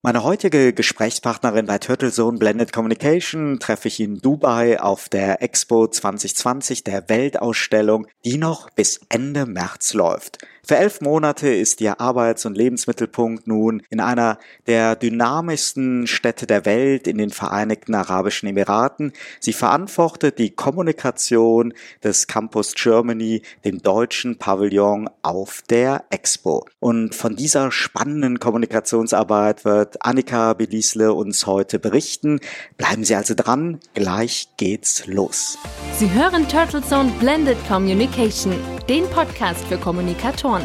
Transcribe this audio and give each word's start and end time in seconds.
Meine 0.00 0.22
heutige 0.22 0.72
Gesprächspartnerin 0.72 1.66
bei 1.66 1.78
Turtle 1.78 2.12
Zone 2.12 2.38
Blended 2.38 2.72
Communication 2.72 3.58
treffe 3.58 3.88
ich 3.88 3.98
in 3.98 4.20
Dubai 4.20 4.80
auf 4.80 5.08
der 5.08 5.42
Expo 5.42 5.88
2020 5.88 6.84
der 6.84 7.08
Weltausstellung, 7.08 8.06
die 8.24 8.38
noch 8.38 8.70
bis 8.70 9.00
Ende 9.08 9.44
März 9.44 9.94
läuft. 9.94 10.38
Für 10.68 10.76
elf 10.76 11.00
Monate 11.00 11.48
ist 11.48 11.80
ihr 11.80 11.98
Arbeits- 11.98 12.44
und 12.44 12.54
Lebensmittelpunkt 12.54 13.46
nun 13.46 13.82
in 13.88 14.00
einer 14.00 14.38
der 14.66 14.96
dynamischsten 14.96 16.06
Städte 16.06 16.46
der 16.46 16.66
Welt 16.66 17.06
in 17.06 17.16
den 17.16 17.30
Vereinigten 17.30 17.94
Arabischen 17.94 18.50
Emiraten. 18.50 19.14
Sie 19.40 19.54
verantwortet 19.54 20.38
die 20.38 20.50
Kommunikation 20.50 21.72
des 22.04 22.26
Campus 22.26 22.74
Germany, 22.74 23.40
dem 23.64 23.80
deutschen 23.80 24.36
Pavillon 24.36 25.08
auf 25.22 25.62
der 25.70 26.04
Expo. 26.10 26.66
Und 26.80 27.14
von 27.14 27.34
dieser 27.34 27.72
spannenden 27.72 28.38
Kommunikationsarbeit 28.38 29.64
wird 29.64 30.04
Annika 30.04 30.52
Belisle 30.52 31.14
uns 31.14 31.46
heute 31.46 31.78
berichten. 31.78 32.40
Bleiben 32.76 33.04
Sie 33.04 33.14
also 33.14 33.32
dran, 33.34 33.80
gleich 33.94 34.48
geht's 34.58 35.06
los. 35.06 35.56
Sie 35.98 36.10
hören 36.12 36.46
Turtle 36.46 36.82
Zone 36.82 37.10
Blended 37.18 37.56
Communication, 37.66 38.54
den 38.86 39.08
Podcast 39.08 39.64
für 39.64 39.78
Kommunikatoren 39.78 40.57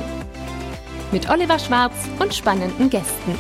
mit 1.12 1.30
Oliver 1.30 1.60
Schwarz 1.60 1.94
und 2.20 2.34
spannenden 2.34 2.90
Gästen. 2.90 3.36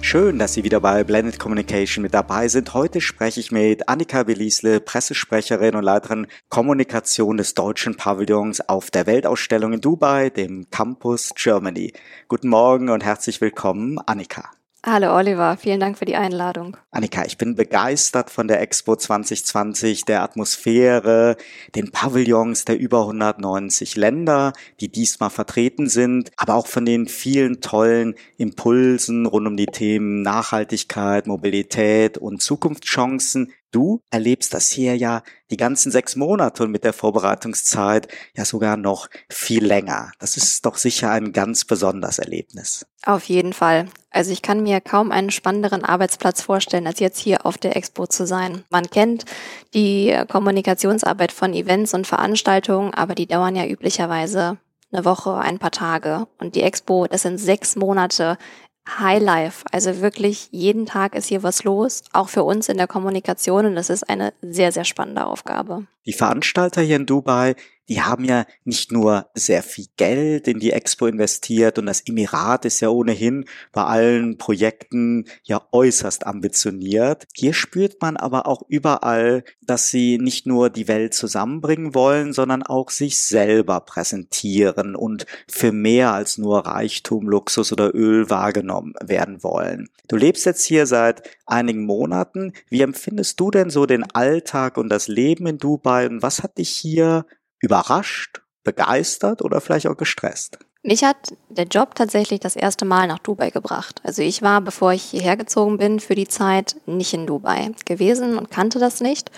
Schön, 0.00 0.38
dass 0.38 0.54
Sie 0.54 0.64
wieder 0.64 0.80
bei 0.80 1.04
Blended 1.04 1.38
Communication 1.38 2.02
mit 2.02 2.14
dabei 2.14 2.48
sind. 2.48 2.72
Heute 2.72 3.00
spreche 3.00 3.40
ich 3.40 3.52
mit 3.52 3.88
Annika 3.88 4.22
Belisle, 4.22 4.80
Pressesprecherin 4.80 5.74
und 5.74 5.84
Leiterin 5.84 6.28
Kommunikation 6.48 7.36
des 7.36 7.52
deutschen 7.54 7.96
Pavillons 7.96 8.66
auf 8.68 8.90
der 8.90 9.06
Weltausstellung 9.06 9.74
in 9.74 9.80
Dubai, 9.80 10.30
dem 10.30 10.70
Campus 10.70 11.32
Germany. 11.34 11.92
Guten 12.28 12.48
Morgen 12.48 12.88
und 12.88 13.04
herzlich 13.04 13.40
willkommen, 13.40 13.98
Annika. 14.06 14.57
Hallo 14.86 15.16
Oliver, 15.16 15.56
vielen 15.56 15.80
Dank 15.80 15.98
für 15.98 16.04
die 16.04 16.14
Einladung. 16.14 16.76
Annika, 16.92 17.24
ich 17.24 17.36
bin 17.36 17.56
begeistert 17.56 18.30
von 18.30 18.46
der 18.46 18.60
Expo 18.60 18.94
2020, 18.94 20.04
der 20.04 20.22
Atmosphäre, 20.22 21.36
den 21.74 21.90
Pavillons 21.90 22.64
der 22.64 22.78
über 22.78 23.00
190 23.00 23.96
Länder, 23.96 24.52
die 24.78 24.88
diesmal 24.88 25.30
vertreten 25.30 25.88
sind, 25.88 26.30
aber 26.36 26.54
auch 26.54 26.68
von 26.68 26.86
den 26.86 27.08
vielen 27.08 27.60
tollen 27.60 28.14
Impulsen 28.36 29.26
rund 29.26 29.48
um 29.48 29.56
die 29.56 29.66
Themen 29.66 30.22
Nachhaltigkeit, 30.22 31.26
Mobilität 31.26 32.16
und 32.16 32.40
Zukunftschancen, 32.40 33.52
Du 33.70 34.02
erlebst 34.10 34.54
das 34.54 34.70
hier 34.70 34.96
ja 34.96 35.22
die 35.50 35.56
ganzen 35.56 35.92
sechs 35.92 36.16
Monate 36.16 36.62
und 36.62 36.70
mit 36.70 36.84
der 36.84 36.92
Vorbereitungszeit 36.92 38.08
ja 38.34 38.44
sogar 38.44 38.76
noch 38.76 39.08
viel 39.28 39.64
länger. 39.64 40.12
Das 40.18 40.36
ist 40.36 40.64
doch 40.64 40.76
sicher 40.76 41.10
ein 41.10 41.32
ganz 41.32 41.64
besonderes 41.64 42.18
Erlebnis. 42.18 42.86
Auf 43.04 43.24
jeden 43.24 43.52
Fall. 43.52 43.88
Also 44.10 44.32
ich 44.32 44.40
kann 44.40 44.62
mir 44.62 44.80
kaum 44.80 45.12
einen 45.12 45.30
spannenderen 45.30 45.84
Arbeitsplatz 45.84 46.40
vorstellen, 46.40 46.86
als 46.86 46.98
jetzt 46.98 47.18
hier 47.18 47.44
auf 47.44 47.58
der 47.58 47.76
Expo 47.76 48.06
zu 48.06 48.26
sein. 48.26 48.64
Man 48.70 48.88
kennt 48.88 49.24
die 49.74 50.16
Kommunikationsarbeit 50.28 51.32
von 51.32 51.52
Events 51.52 51.92
und 51.92 52.06
Veranstaltungen, 52.06 52.94
aber 52.94 53.14
die 53.14 53.26
dauern 53.26 53.54
ja 53.54 53.66
üblicherweise 53.66 54.58
eine 54.90 55.04
Woche, 55.04 55.36
ein 55.36 55.58
paar 55.58 55.70
Tage. 55.70 56.26
Und 56.38 56.54
die 56.54 56.62
Expo, 56.62 57.06
das 57.06 57.22
sind 57.22 57.38
sechs 57.38 57.76
Monate 57.76 58.38
Highlife. 58.98 59.64
Also 59.72 60.00
wirklich 60.00 60.48
jeden 60.50 60.86
Tag 60.86 61.14
ist 61.14 61.26
hier 61.26 61.42
was 61.42 61.64
los, 61.64 62.02
auch 62.12 62.28
für 62.28 62.42
uns 62.42 62.68
in 62.68 62.76
der 62.76 62.86
Kommunikation 62.86 63.66
und 63.66 63.74
das 63.74 63.90
ist 63.90 64.08
eine 64.08 64.32
sehr, 64.40 64.72
sehr 64.72 64.84
spannende 64.84 65.26
Aufgabe. 65.26 65.86
Die 66.06 66.12
Veranstalter 66.12 66.80
hier 66.80 66.96
in 66.96 67.06
Dubai, 67.06 67.54
die 67.88 68.02
haben 68.02 68.24
ja 68.24 68.44
nicht 68.64 68.92
nur 68.92 69.26
sehr 69.34 69.62
viel 69.62 69.86
Geld 69.96 70.46
in 70.46 70.60
die 70.60 70.72
Expo 70.72 71.06
investiert 71.06 71.78
und 71.78 71.86
das 71.86 72.02
Emirat 72.06 72.64
ist 72.64 72.80
ja 72.80 72.88
ohnehin 72.88 73.46
bei 73.72 73.84
allen 73.84 74.36
Projekten 74.38 75.24
ja 75.44 75.62
äußerst 75.72 76.26
ambitioniert. 76.26 77.26
Hier 77.34 77.54
spürt 77.54 78.00
man 78.00 78.16
aber 78.16 78.46
auch 78.46 78.62
überall, 78.68 79.44
dass 79.62 79.88
sie 79.88 80.18
nicht 80.18 80.46
nur 80.46 80.70
die 80.70 80.88
Welt 80.88 81.14
zusammenbringen 81.14 81.94
wollen, 81.94 82.32
sondern 82.32 82.62
auch 82.62 82.90
sich 82.90 83.20
selber 83.20 83.80
präsentieren 83.80 84.94
und 84.94 85.26
für 85.48 85.72
mehr 85.72 86.12
als 86.12 86.38
nur 86.38 86.66
Reichtum, 86.66 87.28
Luxus 87.28 87.72
oder 87.72 87.94
Öl 87.94 88.28
wahrgenommen 88.30 88.94
werden 89.02 89.42
wollen. 89.42 89.88
Du 90.08 90.16
lebst 90.16 90.46
jetzt 90.46 90.64
hier 90.64 90.86
seit 90.86 91.22
einigen 91.46 91.84
Monaten. 91.84 92.52
Wie 92.68 92.82
empfindest 92.82 93.38
du 93.40 93.50
denn 93.50 93.70
so 93.70 93.86
den 93.86 94.04
Alltag 94.10 94.76
und 94.76 94.88
das 94.88 95.08
Leben 95.08 95.46
in 95.46 95.58
Dubai 95.58 96.06
und 96.06 96.22
was 96.22 96.42
hat 96.42 96.58
dich 96.58 96.70
hier 96.70 97.26
überrascht, 97.60 98.42
begeistert 98.64 99.42
oder 99.42 99.60
vielleicht 99.60 99.86
auch 99.86 99.96
gestresst? 99.96 100.58
Mich 100.82 101.02
hat 101.04 101.34
der 101.48 101.66
Job 101.66 101.94
tatsächlich 101.94 102.40
das 102.40 102.56
erste 102.56 102.84
Mal 102.84 103.08
nach 103.08 103.18
Dubai 103.18 103.50
gebracht. 103.50 104.00
Also 104.04 104.22
ich 104.22 104.42
war, 104.42 104.60
bevor 104.60 104.92
ich 104.92 105.02
hierher 105.02 105.36
gezogen 105.36 105.76
bin, 105.76 106.00
für 106.00 106.14
die 106.14 106.28
Zeit 106.28 106.76
nicht 106.86 107.12
in 107.12 107.26
Dubai 107.26 107.72
gewesen 107.84 108.38
und 108.38 108.50
kannte 108.50 108.78
das 108.78 109.00
nicht 109.00 109.30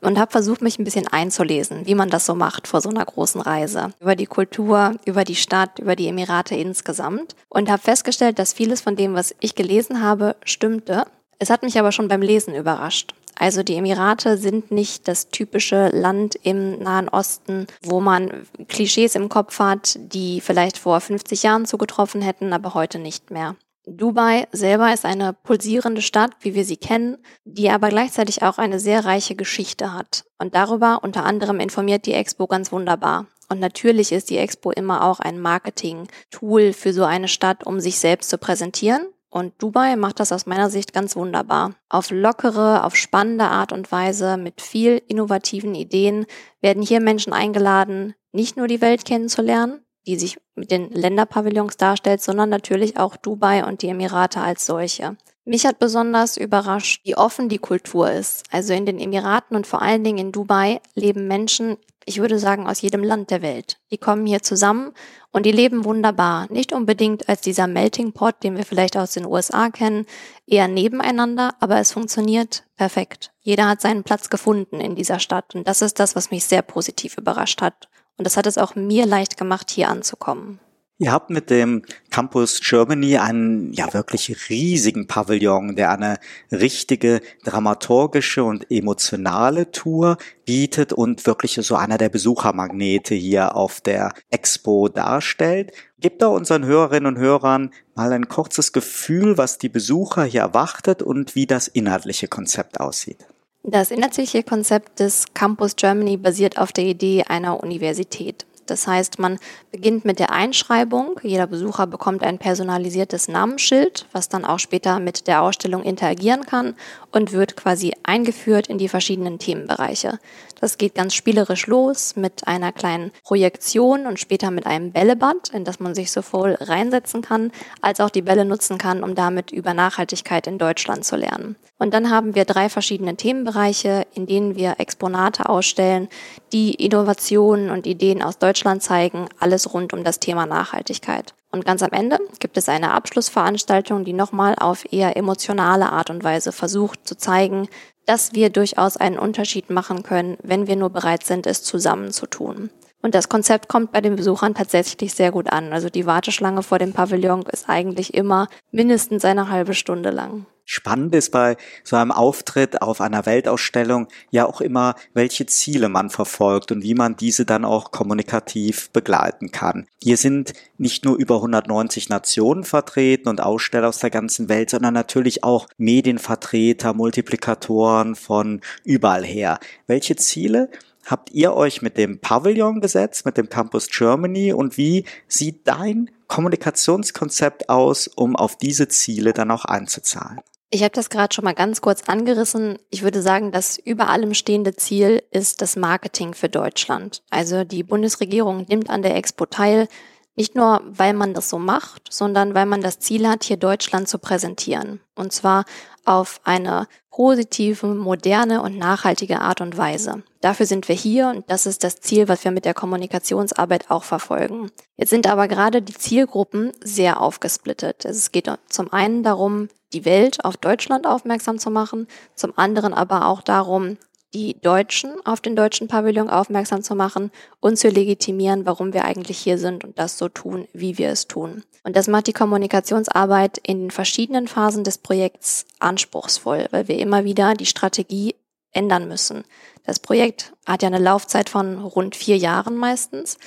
und 0.00 0.18
habe 0.18 0.30
versucht, 0.30 0.62
mich 0.62 0.78
ein 0.78 0.84
bisschen 0.84 1.08
einzulesen, 1.08 1.86
wie 1.86 1.94
man 1.94 2.10
das 2.10 2.26
so 2.26 2.34
macht 2.34 2.66
vor 2.66 2.80
so 2.80 2.88
einer 2.88 3.04
großen 3.04 3.40
Reise. 3.40 3.92
Über 4.00 4.16
die 4.16 4.26
Kultur, 4.26 4.94
über 5.04 5.24
die 5.24 5.36
Stadt, 5.36 5.78
über 5.78 5.96
die 5.96 6.08
Emirate 6.08 6.54
insgesamt. 6.54 7.34
Und 7.48 7.70
habe 7.70 7.82
festgestellt, 7.82 8.38
dass 8.38 8.52
vieles 8.52 8.80
von 8.80 8.96
dem, 8.96 9.14
was 9.14 9.34
ich 9.40 9.54
gelesen 9.54 10.02
habe, 10.02 10.36
stimmte. 10.44 11.04
Es 11.38 11.50
hat 11.50 11.62
mich 11.62 11.78
aber 11.78 11.92
schon 11.92 12.08
beim 12.08 12.22
Lesen 12.22 12.54
überrascht. 12.54 13.14
Also 13.40 13.62
die 13.62 13.76
Emirate 13.76 14.36
sind 14.36 14.70
nicht 14.70 15.08
das 15.08 15.30
typische 15.30 15.88
Land 15.88 16.38
im 16.42 16.78
Nahen 16.78 17.08
Osten, 17.08 17.66
wo 17.82 17.98
man 17.98 18.46
Klischees 18.68 19.14
im 19.14 19.30
Kopf 19.30 19.58
hat, 19.58 19.98
die 19.98 20.42
vielleicht 20.42 20.76
vor 20.76 21.00
50 21.00 21.42
Jahren 21.42 21.64
zugetroffen 21.64 22.20
hätten, 22.20 22.52
aber 22.52 22.74
heute 22.74 22.98
nicht 22.98 23.30
mehr. 23.30 23.56
Dubai 23.86 24.46
selber 24.52 24.92
ist 24.92 25.06
eine 25.06 25.32
pulsierende 25.32 26.02
Stadt, 26.02 26.32
wie 26.40 26.54
wir 26.54 26.66
sie 26.66 26.76
kennen, 26.76 27.16
die 27.46 27.70
aber 27.70 27.88
gleichzeitig 27.88 28.42
auch 28.42 28.58
eine 28.58 28.78
sehr 28.78 29.06
reiche 29.06 29.36
Geschichte 29.36 29.94
hat. 29.94 30.26
Und 30.38 30.54
darüber 30.54 31.00
unter 31.02 31.24
anderem 31.24 31.60
informiert 31.60 32.04
die 32.04 32.12
Expo 32.12 32.46
ganz 32.46 32.70
wunderbar. 32.72 33.26
Und 33.48 33.58
natürlich 33.58 34.12
ist 34.12 34.28
die 34.28 34.36
Expo 34.36 34.70
immer 34.70 35.02
auch 35.02 35.18
ein 35.18 35.40
Marketing-Tool 35.40 36.74
für 36.74 36.92
so 36.92 37.04
eine 37.04 37.26
Stadt, 37.26 37.64
um 37.64 37.80
sich 37.80 37.98
selbst 37.98 38.28
zu 38.28 38.36
präsentieren 38.36 39.06
und 39.30 39.54
Dubai 39.62 39.94
macht 39.94 40.18
das 40.18 40.32
aus 40.32 40.46
meiner 40.46 40.70
Sicht 40.70 40.92
ganz 40.92 41.14
wunderbar. 41.14 41.74
Auf 41.88 42.10
lockere, 42.10 42.84
auf 42.84 42.96
spannende 42.96 43.44
Art 43.44 43.72
und 43.72 43.90
Weise, 43.92 44.36
mit 44.36 44.60
viel 44.60 45.00
innovativen 45.06 45.74
Ideen 45.74 46.26
werden 46.60 46.82
hier 46.82 47.00
Menschen 47.00 47.32
eingeladen, 47.32 48.14
nicht 48.32 48.56
nur 48.56 48.66
die 48.66 48.80
Welt 48.80 49.04
kennenzulernen, 49.04 49.84
die 50.06 50.16
sich 50.16 50.38
mit 50.56 50.72
den 50.72 50.90
Länderpavillons 50.90 51.76
darstellt, 51.76 52.20
sondern 52.20 52.48
natürlich 52.48 52.98
auch 52.98 53.16
Dubai 53.16 53.64
und 53.64 53.82
die 53.82 53.88
Emirate 53.88 54.40
als 54.40 54.66
solche. 54.66 55.16
Mich 55.44 55.64
hat 55.64 55.78
besonders 55.78 56.36
überrascht, 56.36 57.04
wie 57.04 57.16
offen 57.16 57.48
die 57.48 57.58
Kultur 57.58 58.10
ist. 58.10 58.44
Also 58.50 58.74
in 58.74 58.84
den 58.84 58.98
Emiraten 58.98 59.56
und 59.56 59.66
vor 59.66 59.80
allen 59.80 60.04
Dingen 60.04 60.18
in 60.18 60.32
Dubai 60.32 60.80
leben 60.94 61.28
Menschen, 61.28 61.76
ich 62.04 62.20
würde 62.20 62.38
sagen, 62.38 62.66
aus 62.66 62.80
jedem 62.80 63.02
Land 63.02 63.30
der 63.30 63.42
Welt. 63.42 63.78
Die 63.90 63.98
kommen 63.98 64.26
hier 64.26 64.42
zusammen 64.42 64.92
und 65.32 65.46
die 65.46 65.52
leben 65.52 65.84
wunderbar. 65.84 66.46
Nicht 66.50 66.72
unbedingt 66.72 67.28
als 67.28 67.40
dieser 67.40 67.66
Melting 67.66 68.12
Pot, 68.12 68.42
den 68.42 68.56
wir 68.56 68.64
vielleicht 68.64 68.96
aus 68.96 69.12
den 69.12 69.26
USA 69.26 69.70
kennen, 69.70 70.06
eher 70.46 70.68
nebeneinander, 70.68 71.54
aber 71.60 71.78
es 71.78 71.92
funktioniert 71.92 72.64
perfekt. 72.76 73.32
Jeder 73.40 73.68
hat 73.68 73.80
seinen 73.80 74.02
Platz 74.02 74.30
gefunden 74.30 74.80
in 74.80 74.94
dieser 74.94 75.18
Stadt 75.18 75.54
und 75.54 75.68
das 75.68 75.82
ist 75.82 76.00
das, 76.00 76.16
was 76.16 76.30
mich 76.30 76.44
sehr 76.44 76.62
positiv 76.62 77.16
überrascht 77.16 77.62
hat. 77.62 77.88
Und 78.16 78.26
das 78.26 78.36
hat 78.36 78.46
es 78.46 78.58
auch 78.58 78.74
mir 78.74 79.06
leicht 79.06 79.36
gemacht, 79.36 79.70
hier 79.70 79.88
anzukommen. 79.88 80.60
Ihr 81.02 81.12
habt 81.12 81.30
mit 81.30 81.48
dem 81.48 81.80
Campus 82.10 82.60
Germany 82.60 83.16
einen 83.16 83.72
ja 83.72 83.94
wirklich 83.94 84.50
riesigen 84.50 85.06
Pavillon, 85.06 85.74
der 85.74 85.92
eine 85.92 86.18
richtige 86.52 87.22
dramaturgische 87.42 88.44
und 88.44 88.70
emotionale 88.70 89.70
Tour 89.70 90.18
bietet 90.44 90.92
und 90.92 91.24
wirklich 91.24 91.54
so 91.62 91.74
einer 91.74 91.96
der 91.96 92.10
Besuchermagnete 92.10 93.14
hier 93.14 93.56
auf 93.56 93.80
der 93.80 94.12
Expo 94.28 94.90
darstellt. 94.90 95.72
Gebt 96.00 96.20
da 96.20 96.26
unseren 96.26 96.66
Hörerinnen 96.66 97.16
und 97.16 97.18
Hörern 97.18 97.70
mal 97.94 98.12
ein 98.12 98.28
kurzes 98.28 98.72
Gefühl, 98.72 99.38
was 99.38 99.56
die 99.56 99.70
Besucher 99.70 100.24
hier 100.24 100.42
erwartet 100.42 101.00
und 101.02 101.34
wie 101.34 101.46
das 101.46 101.66
inhaltliche 101.66 102.28
Konzept 102.28 102.78
aussieht. 102.78 103.26
Das 103.62 103.90
inhaltliche 103.90 104.42
Konzept 104.42 105.00
des 105.00 105.32
Campus 105.32 105.76
Germany 105.76 106.18
basiert 106.18 106.58
auf 106.58 106.72
der 106.72 106.84
Idee 106.84 107.22
einer 107.22 107.62
Universität. 107.62 108.44
Das 108.70 108.86
heißt, 108.86 109.18
man 109.18 109.38
beginnt 109.72 110.04
mit 110.04 110.20
der 110.20 110.30
Einschreibung. 110.30 111.18
Jeder 111.22 111.46
Besucher 111.48 111.86
bekommt 111.86 112.22
ein 112.22 112.38
personalisiertes 112.38 113.28
Namensschild, 113.28 114.06
was 114.12 114.28
dann 114.28 114.44
auch 114.44 114.60
später 114.60 115.00
mit 115.00 115.26
der 115.26 115.42
Ausstellung 115.42 115.82
interagieren 115.82 116.46
kann 116.46 116.76
und 117.10 117.32
wird 117.32 117.56
quasi 117.56 117.92
eingeführt 118.04 118.68
in 118.68 118.78
die 118.78 118.88
verschiedenen 118.88 119.38
Themenbereiche. 119.38 120.20
Das 120.60 120.76
geht 120.76 120.94
ganz 120.94 121.14
spielerisch 121.14 121.66
los 121.66 122.16
mit 122.16 122.46
einer 122.46 122.70
kleinen 122.70 123.12
Projektion 123.24 124.06
und 124.06 124.20
später 124.20 124.50
mit 124.50 124.66
einem 124.66 124.92
Bällebad, 124.92 125.48
in 125.54 125.64
das 125.64 125.80
man 125.80 125.94
sich 125.94 126.12
sowohl 126.12 126.56
reinsetzen 126.60 127.22
kann, 127.22 127.50
als 127.80 128.00
auch 128.00 128.10
die 128.10 128.22
Bälle 128.22 128.44
nutzen 128.44 128.76
kann, 128.76 129.02
um 129.02 129.14
damit 129.14 129.52
über 129.52 129.72
Nachhaltigkeit 129.72 130.46
in 130.46 130.58
Deutschland 130.58 131.04
zu 131.04 131.16
lernen. 131.16 131.56
Und 131.78 131.94
dann 131.94 132.10
haben 132.10 132.34
wir 132.34 132.44
drei 132.44 132.68
verschiedene 132.68 133.16
Themenbereiche, 133.16 134.06
in 134.12 134.26
denen 134.26 134.54
wir 134.54 134.74
Exponate 134.78 135.48
ausstellen, 135.48 136.08
die 136.52 136.74
Innovationen 136.74 137.70
und 137.70 137.86
Ideen 137.86 138.22
aus 138.22 138.36
Deutschland 138.36 138.82
zeigen, 138.82 139.28
alles 139.38 139.72
rund 139.72 139.94
um 139.94 140.04
das 140.04 140.20
Thema 140.20 140.44
Nachhaltigkeit. 140.44 141.34
Und 141.52 141.64
ganz 141.64 141.82
am 141.82 141.90
Ende 141.90 142.18
gibt 142.38 142.56
es 142.56 142.68
eine 142.68 142.92
Abschlussveranstaltung, 142.92 144.04
die 144.04 144.12
nochmal 144.12 144.54
auf 144.60 144.84
eher 144.92 145.16
emotionale 145.16 145.90
Art 145.90 146.10
und 146.10 146.22
Weise 146.22 146.52
versucht 146.52 147.08
zu 147.08 147.16
zeigen, 147.16 147.68
dass 148.10 148.32
wir 148.32 148.50
durchaus 148.50 148.96
einen 148.96 149.20
Unterschied 149.20 149.70
machen 149.70 150.02
können, 150.02 150.36
wenn 150.42 150.66
wir 150.66 150.74
nur 150.74 150.90
bereit 150.90 151.24
sind, 151.24 151.46
es 151.46 151.62
zusammen 151.62 152.10
zu 152.10 152.26
tun. 152.26 152.68
Und 153.02 153.14
das 153.14 153.28
Konzept 153.28 153.68
kommt 153.68 153.92
bei 153.92 154.00
den 154.00 154.16
Besuchern 154.16 154.52
tatsächlich 154.52 155.14
sehr 155.14 155.30
gut 155.30 155.48
an. 155.52 155.72
Also 155.72 155.90
die 155.90 156.06
Warteschlange 156.06 156.64
vor 156.64 156.80
dem 156.80 156.92
Pavillon 156.92 157.42
ist 157.42 157.68
eigentlich 157.68 158.12
immer 158.12 158.48
mindestens 158.72 159.24
eine 159.24 159.48
halbe 159.48 159.74
Stunde 159.74 160.10
lang. 160.10 160.46
Spannend 160.72 161.16
ist 161.16 161.30
bei 161.30 161.56
so 161.82 161.96
einem 161.96 162.12
Auftritt 162.12 162.80
auf 162.80 163.00
einer 163.00 163.26
Weltausstellung 163.26 164.06
ja 164.30 164.46
auch 164.46 164.60
immer, 164.60 164.94
welche 165.14 165.44
Ziele 165.46 165.88
man 165.88 166.10
verfolgt 166.10 166.70
und 166.70 166.84
wie 166.84 166.94
man 166.94 167.16
diese 167.16 167.44
dann 167.44 167.64
auch 167.64 167.90
kommunikativ 167.90 168.88
begleiten 168.90 169.50
kann. 169.50 169.88
Hier 170.00 170.16
sind 170.16 170.52
nicht 170.78 171.04
nur 171.04 171.16
über 171.16 171.34
190 171.38 172.08
Nationen 172.08 172.62
vertreten 172.62 173.28
und 173.28 173.40
Aussteller 173.40 173.88
aus 173.88 173.98
der 173.98 174.10
ganzen 174.10 174.48
Welt, 174.48 174.70
sondern 174.70 174.94
natürlich 174.94 175.42
auch 175.42 175.66
Medienvertreter, 175.76 176.94
Multiplikatoren 176.94 178.14
von 178.14 178.60
überall 178.84 179.24
her. 179.24 179.58
Welche 179.88 180.14
Ziele 180.14 180.70
habt 181.04 181.32
ihr 181.32 181.52
euch 181.52 181.82
mit 181.82 181.98
dem 181.98 182.20
Pavillon 182.20 182.80
gesetzt, 182.80 183.26
mit 183.26 183.36
dem 183.36 183.48
Campus 183.48 183.88
Germany 183.88 184.52
und 184.52 184.76
wie 184.76 185.04
sieht 185.26 185.66
dein 185.66 186.12
Kommunikationskonzept 186.28 187.68
aus, 187.68 188.06
um 188.06 188.36
auf 188.36 188.54
diese 188.54 188.86
Ziele 188.86 189.32
dann 189.32 189.50
auch 189.50 189.64
einzuzahlen? 189.64 190.38
Ich 190.72 190.82
habe 190.84 190.92
das 190.92 191.10
gerade 191.10 191.34
schon 191.34 191.44
mal 191.44 191.54
ganz 191.54 191.80
kurz 191.80 192.04
angerissen. 192.04 192.78
Ich 192.90 193.02
würde 193.02 193.22
sagen, 193.22 193.50
das 193.50 193.76
über 193.76 194.08
allem 194.08 194.34
stehende 194.34 194.76
Ziel 194.76 195.20
ist 195.32 195.62
das 195.62 195.74
Marketing 195.74 196.32
für 196.32 196.48
Deutschland. 196.48 197.22
Also 197.28 197.64
die 197.64 197.82
Bundesregierung 197.82 198.66
nimmt 198.68 198.88
an 198.88 199.02
der 199.02 199.16
Expo 199.16 199.46
teil, 199.46 199.88
nicht 200.36 200.54
nur, 200.54 200.80
weil 200.86 201.12
man 201.12 201.34
das 201.34 201.50
so 201.50 201.58
macht, 201.58 202.12
sondern 202.12 202.54
weil 202.54 202.66
man 202.66 202.82
das 202.82 203.00
Ziel 203.00 203.28
hat, 203.28 203.42
hier 203.42 203.56
Deutschland 203.56 204.08
zu 204.08 204.18
präsentieren. 204.18 205.00
Und 205.16 205.32
zwar 205.32 205.64
auf 206.04 206.40
eine 206.44 206.86
positive, 207.10 207.88
moderne 207.88 208.62
und 208.62 208.78
nachhaltige 208.78 209.40
Art 209.40 209.60
und 209.60 209.76
Weise. 209.76 210.22
Dafür 210.40 210.66
sind 210.66 210.88
wir 210.88 210.94
hier 210.94 211.28
und 211.28 211.50
das 211.50 211.66
ist 211.66 211.82
das 211.82 212.00
Ziel, 212.00 212.28
was 212.28 212.44
wir 212.44 212.52
mit 212.52 212.64
der 212.64 212.74
Kommunikationsarbeit 212.74 213.90
auch 213.90 214.04
verfolgen. 214.04 214.70
Jetzt 214.96 215.10
sind 215.10 215.26
aber 215.26 215.48
gerade 215.48 215.82
die 215.82 215.94
Zielgruppen 215.94 216.72
sehr 216.82 217.20
aufgesplittet. 217.20 218.04
Es 218.04 218.30
geht 218.30 218.48
zum 218.68 218.92
einen 218.92 219.22
darum, 219.22 219.68
die 219.92 220.04
Welt 220.04 220.44
auf 220.44 220.56
Deutschland 220.56 221.06
aufmerksam 221.06 221.58
zu 221.58 221.70
machen, 221.70 222.06
zum 222.34 222.52
anderen 222.56 222.94
aber 222.94 223.26
auch 223.26 223.42
darum, 223.42 223.96
die 224.32 224.60
Deutschen 224.60 225.14
auf 225.26 225.40
den 225.40 225.56
deutschen 225.56 225.88
Pavillon 225.88 226.30
aufmerksam 226.30 226.82
zu 226.82 226.94
machen 226.94 227.30
und 227.58 227.78
zu 227.78 227.88
legitimieren, 227.88 228.64
warum 228.64 228.92
wir 228.92 229.04
eigentlich 229.04 229.38
hier 229.38 229.58
sind 229.58 229.84
und 229.84 229.98
das 229.98 230.18
so 230.18 230.28
tun, 230.28 230.68
wie 230.72 230.98
wir 230.98 231.10
es 231.10 231.26
tun. 231.26 231.64
Und 231.82 231.96
das 231.96 232.06
macht 232.06 232.28
die 232.28 232.32
Kommunikationsarbeit 232.32 233.58
in 233.58 233.80
den 233.80 233.90
verschiedenen 233.90 234.46
Phasen 234.46 234.84
des 234.84 234.98
Projekts 234.98 235.66
anspruchsvoll, 235.80 236.68
weil 236.70 236.86
wir 236.88 236.98
immer 236.98 237.24
wieder 237.24 237.54
die 237.54 237.66
Strategie 237.66 238.36
ändern 238.72 239.08
müssen. 239.08 239.44
Das 239.84 239.98
Projekt 239.98 240.52
hat 240.66 240.82
ja 240.82 240.88
eine 240.88 240.98
Laufzeit 240.98 241.48
von 241.48 241.82
rund 241.82 242.14
vier 242.14 242.36
Jahren 242.36 242.76
meistens 242.76 243.38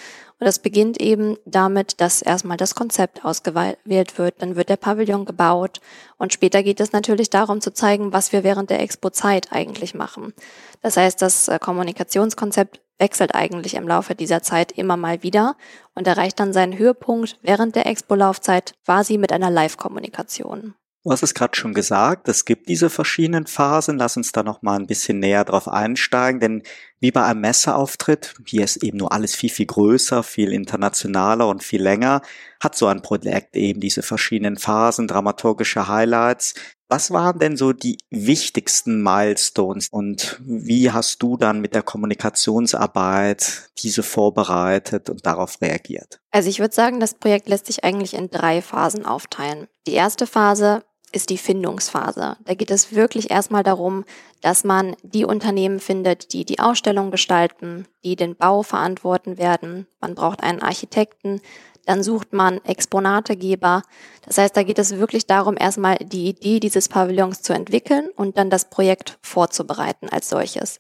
und 0.44 0.48
das 0.48 0.60
beginnt 0.60 1.00
eben 1.00 1.38
damit, 1.46 2.02
dass 2.02 2.22
erstmal 2.22 2.58
das 2.58 2.76
Konzept 2.76 3.24
ausgewählt 3.24 4.18
wird, 4.18 4.42
dann 4.42 4.58
wird 4.58 4.68
der 4.68 4.76
Pavillon 4.76 5.24
gebaut 5.24 5.80
und 6.18 6.34
später 6.34 6.64
geht 6.64 6.82
es 6.82 6.92
natürlich 6.92 7.30
darum 7.30 7.62
zu 7.62 7.72
zeigen, 7.72 8.12
was 8.12 8.34
wir 8.34 8.44
während 8.44 8.70
der 8.70 8.82
Expo-Zeit 8.82 9.54
eigentlich 9.54 9.94
machen. 9.94 10.34
Das 10.82 10.98
heißt, 10.98 11.22
das 11.22 11.48
äh, 11.48 11.60
Kommunikationskonzept 11.60 12.82
wechselt 13.00 13.36
eigentlich 13.36 13.76
im 13.76 13.88
Laufe 13.88 14.16
dieser 14.16 14.44
Zeit 14.44 14.74
immer 14.74 14.98
mal 14.98 15.24
wieder 15.24 15.56
und 15.96 16.08
erreicht 16.08 16.42
dann 16.42 16.52
seinen 16.52 16.78
Höhepunkt 16.78 17.40
während 17.42 17.78
der 17.78 17.86
Expo-Laufzeit 17.86 18.74
quasi 18.84 19.18
mit 19.18 19.32
einer 19.32 19.50
Live-Kommunikation. 19.50 20.74
Du 21.06 21.12
hast 21.12 21.22
es 21.22 21.34
gerade 21.34 21.54
schon 21.58 21.74
gesagt, 21.74 22.30
es 22.30 22.46
gibt 22.46 22.70
diese 22.70 22.90
verschiedenen 22.90 23.46
Phasen. 23.46 23.98
Lass 23.98 24.16
uns 24.16 24.32
da 24.32 24.42
noch 24.42 24.62
mal 24.62 24.80
ein 24.80 24.88
bisschen 24.88 25.20
näher 25.20 25.44
drauf 25.44 25.68
einsteigen, 25.68 26.40
denn 26.40 26.64
wie 27.02 27.12
bei 27.12 27.26
einem 27.26 27.42
Messeauftritt, 27.42 28.36
hier 28.46 28.64
ist 28.64 28.78
eben 28.78 29.00
nur 29.00 29.12
alles 29.12 29.36
viel, 29.36 29.50
viel 29.50 29.66
größer, 29.66 30.24
viel 30.24 30.54
internationaler 30.54 31.50
und 31.50 31.62
viel 31.62 31.82
länger, 31.82 32.22
hat 32.62 32.78
so 32.78 32.88
ein 32.88 33.02
Projekt 33.02 33.58
eben 33.58 33.82
diese 33.82 34.02
verschiedenen 34.02 34.56
Phasen, 34.56 35.10
dramaturgische 35.10 35.90
Highlights. 35.90 36.54
Was 36.88 37.12
waren 37.12 37.38
denn 37.38 37.58
so 37.58 37.74
die 37.74 37.98
wichtigsten 38.10 39.04
Milestones 39.04 39.90
und 39.90 40.40
wie 40.46 40.92
hast 40.92 41.22
du 41.22 41.36
dann 41.36 41.60
mit 41.60 41.76
der 41.76 41.84
Kommunikationsarbeit 41.84 43.72
diese 43.80 44.04
vorbereitet 44.04 45.10
und 45.10 45.26
darauf 45.26 45.60
reagiert? 45.62 46.22
Also 46.32 46.48
ich 46.48 46.60
würde 46.60 46.74
sagen, 46.74 47.02
das 47.02 47.16
Projekt 47.16 47.50
lässt 47.50 47.66
sich 47.66 47.84
eigentlich 47.84 48.14
in 48.14 48.30
drei 48.30 48.62
Phasen 48.62 49.06
aufteilen. 49.06 49.68
Die 49.86 49.94
erste 49.94 50.28
Phase 50.28 50.84
ist 51.14 51.30
die 51.30 51.38
Findungsphase. 51.38 52.38
Da 52.44 52.54
geht 52.54 52.72
es 52.72 52.94
wirklich 52.94 53.32
erstmal 53.32 53.64
darum, 53.64 54.04
dass 54.42 54.64
man 54.64 54.96
die 55.04 55.26
Unternehmen 55.26 55.80
findet, 55.80 56.34
die 56.34 56.44
die 56.44 56.60
Ausstellung 56.60 57.12
gestalten, 57.12 57.88
die 58.04 58.16
den 58.16 58.36
Bau 58.36 58.64
verantworten 58.64 59.38
werden. 59.38 59.88
Man 60.02 60.16
braucht 60.16 60.44
einen 60.44 60.62
Architekten. 60.62 61.42
Dann 61.86 62.02
sucht 62.02 62.34
man 62.34 62.64
Exponategeber. 62.64 63.84
Das 64.26 64.38
heißt, 64.38 64.56
da 64.56 64.64
geht 64.64 64.80
es 64.80 64.98
wirklich 64.98 65.28
darum, 65.28 65.56
erstmal 65.58 65.98
die 65.98 66.30
Idee 66.30 66.60
dieses 66.60 66.88
Pavillons 66.90 67.42
zu 67.42 67.54
entwickeln 67.54 68.10
und 68.16 68.38
dann 68.38 68.50
das 68.50 68.70
Projekt 68.70 69.18
vorzubereiten 69.22 70.10
als 70.10 70.30
solches. 70.30 70.80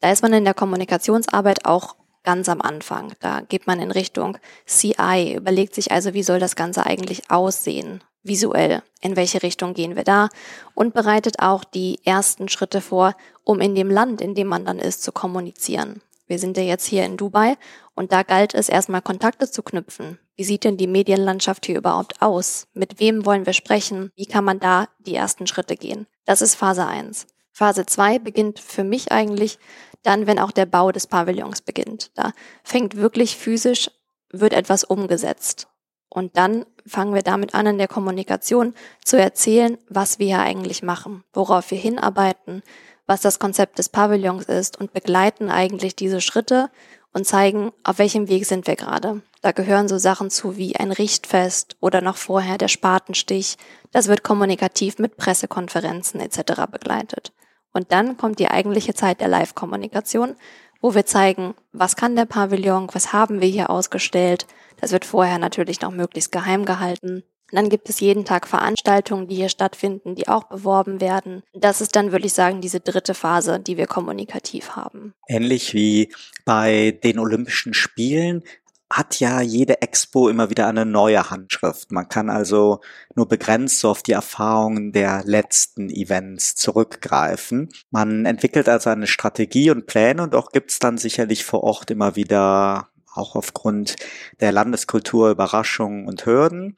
Da 0.00 0.12
ist 0.12 0.22
man 0.22 0.32
in 0.32 0.44
der 0.44 0.54
Kommunikationsarbeit 0.54 1.66
auch 1.66 1.96
ganz 2.22 2.48
am 2.48 2.60
Anfang. 2.60 3.12
Da 3.20 3.40
geht 3.40 3.66
man 3.66 3.80
in 3.80 3.90
Richtung 3.90 4.38
CI, 4.66 5.34
überlegt 5.36 5.74
sich 5.74 5.90
also, 5.92 6.14
wie 6.14 6.22
soll 6.22 6.38
das 6.38 6.56
Ganze 6.56 6.84
eigentlich 6.84 7.30
aussehen? 7.30 8.02
Visuell, 8.26 8.82
in 9.00 9.16
welche 9.16 9.42
Richtung 9.42 9.74
gehen 9.74 9.96
wir 9.96 10.04
da 10.04 10.28
und 10.74 10.94
bereitet 10.94 11.40
auch 11.40 11.64
die 11.64 12.00
ersten 12.04 12.48
Schritte 12.48 12.80
vor, 12.80 13.14
um 13.44 13.60
in 13.60 13.74
dem 13.74 13.90
Land, 13.90 14.20
in 14.20 14.34
dem 14.34 14.48
man 14.48 14.64
dann 14.64 14.78
ist, 14.78 15.02
zu 15.02 15.12
kommunizieren. 15.12 16.02
Wir 16.26 16.38
sind 16.38 16.56
ja 16.56 16.64
jetzt 16.64 16.86
hier 16.86 17.04
in 17.04 17.16
Dubai 17.16 17.56
und 17.94 18.12
da 18.12 18.22
galt 18.22 18.54
es 18.54 18.68
erstmal 18.68 19.02
Kontakte 19.02 19.50
zu 19.50 19.62
knüpfen. 19.62 20.18
Wie 20.34 20.44
sieht 20.44 20.64
denn 20.64 20.76
die 20.76 20.88
Medienlandschaft 20.88 21.66
hier 21.66 21.78
überhaupt 21.78 22.20
aus? 22.20 22.66
Mit 22.74 22.98
wem 23.00 23.24
wollen 23.24 23.46
wir 23.46 23.52
sprechen? 23.52 24.10
Wie 24.16 24.26
kann 24.26 24.44
man 24.44 24.58
da 24.58 24.88
die 24.98 25.14
ersten 25.14 25.46
Schritte 25.46 25.76
gehen? 25.76 26.06
Das 26.24 26.42
ist 26.42 26.56
Phase 26.56 26.86
1. 26.86 27.26
Phase 27.52 27.86
2 27.86 28.18
beginnt 28.18 28.58
für 28.58 28.84
mich 28.84 29.12
eigentlich 29.12 29.58
dann, 30.02 30.26
wenn 30.26 30.38
auch 30.38 30.50
der 30.50 30.66
Bau 30.66 30.92
des 30.92 31.06
Pavillons 31.06 31.62
beginnt. 31.62 32.10
Da 32.14 32.32
fängt 32.64 32.96
wirklich 32.96 33.36
physisch, 33.36 33.90
wird 34.30 34.52
etwas 34.52 34.84
umgesetzt. 34.84 35.68
Und 36.08 36.36
dann 36.36 36.64
fangen 36.86 37.14
wir 37.14 37.22
damit 37.22 37.54
an, 37.54 37.66
in 37.66 37.78
der 37.78 37.88
Kommunikation 37.88 38.74
zu 39.04 39.18
erzählen, 39.18 39.76
was 39.88 40.18
wir 40.18 40.26
hier 40.26 40.40
eigentlich 40.40 40.82
machen, 40.82 41.24
worauf 41.32 41.70
wir 41.70 41.78
hinarbeiten, 41.78 42.62
was 43.06 43.20
das 43.20 43.38
Konzept 43.38 43.78
des 43.78 43.88
Pavillons 43.88 44.44
ist 44.44 44.78
und 44.80 44.92
begleiten 44.92 45.50
eigentlich 45.50 45.96
diese 45.96 46.20
Schritte 46.20 46.70
und 47.12 47.26
zeigen, 47.26 47.72
auf 47.82 47.98
welchem 47.98 48.28
Weg 48.28 48.46
sind 48.46 48.66
wir 48.66 48.76
gerade. 48.76 49.22
Da 49.40 49.52
gehören 49.52 49.88
so 49.88 49.96
Sachen 49.96 50.30
zu 50.30 50.56
wie 50.56 50.76
ein 50.76 50.92
Richtfest 50.92 51.76
oder 51.80 52.00
noch 52.00 52.16
vorher 52.16 52.58
der 52.58 52.68
Spatenstich. 52.68 53.56
Das 53.92 54.08
wird 54.08 54.22
kommunikativ 54.22 54.98
mit 54.98 55.16
Pressekonferenzen 55.16 56.20
etc. 56.20 56.62
begleitet. 56.70 57.32
Und 57.72 57.92
dann 57.92 58.16
kommt 58.16 58.38
die 58.38 58.48
eigentliche 58.48 58.94
Zeit 58.94 59.20
der 59.20 59.28
Live-Kommunikation, 59.28 60.34
wo 60.80 60.94
wir 60.94 61.06
zeigen, 61.06 61.54
was 61.72 61.96
kann 61.96 62.16
der 62.16 62.26
Pavillon, 62.26 62.88
was 62.92 63.12
haben 63.12 63.40
wir 63.40 63.48
hier 63.48 63.70
ausgestellt. 63.70 64.46
Das 64.80 64.92
wird 64.92 65.04
vorher 65.04 65.38
natürlich 65.38 65.80
noch 65.80 65.90
möglichst 65.90 66.32
geheim 66.32 66.64
gehalten. 66.64 67.22
Dann 67.52 67.68
gibt 67.68 67.88
es 67.88 68.00
jeden 68.00 68.24
Tag 68.24 68.48
Veranstaltungen, 68.48 69.28
die 69.28 69.36
hier 69.36 69.48
stattfinden, 69.48 70.16
die 70.16 70.26
auch 70.26 70.44
beworben 70.44 71.00
werden. 71.00 71.42
Das 71.54 71.80
ist 71.80 71.94
dann, 71.94 72.10
würde 72.10 72.26
ich 72.26 72.32
sagen, 72.32 72.60
diese 72.60 72.80
dritte 72.80 73.14
Phase, 73.14 73.60
die 73.60 73.76
wir 73.76 73.86
kommunikativ 73.86 74.70
haben. 74.70 75.14
Ähnlich 75.28 75.72
wie 75.72 76.12
bei 76.44 76.98
den 77.04 77.20
Olympischen 77.20 77.72
Spielen 77.72 78.42
hat 78.90 79.18
ja 79.20 79.40
jede 79.40 79.82
Expo 79.82 80.28
immer 80.28 80.50
wieder 80.50 80.68
eine 80.68 80.86
neue 80.86 81.30
Handschrift. 81.30 81.90
Man 81.90 82.08
kann 82.08 82.30
also 82.30 82.80
nur 83.14 83.28
begrenzt 83.28 83.84
auf 83.84 84.02
die 84.02 84.12
Erfahrungen 84.12 84.92
der 84.92 85.24
letzten 85.24 85.90
Events 85.90 86.54
zurückgreifen. 86.54 87.68
Man 87.90 88.26
entwickelt 88.26 88.68
also 88.68 88.90
eine 88.90 89.06
Strategie 89.06 89.70
und 89.70 89.86
Pläne 89.86 90.22
und 90.22 90.34
auch 90.34 90.50
gibt's 90.52 90.78
dann 90.78 90.98
sicherlich 90.98 91.44
vor 91.44 91.64
Ort 91.64 91.90
immer 91.90 92.16
wieder, 92.16 92.88
auch 93.12 93.34
aufgrund 93.34 93.96
der 94.40 94.52
Landeskultur, 94.52 95.30
Überraschungen 95.30 96.06
und 96.06 96.24
Hürden. 96.26 96.76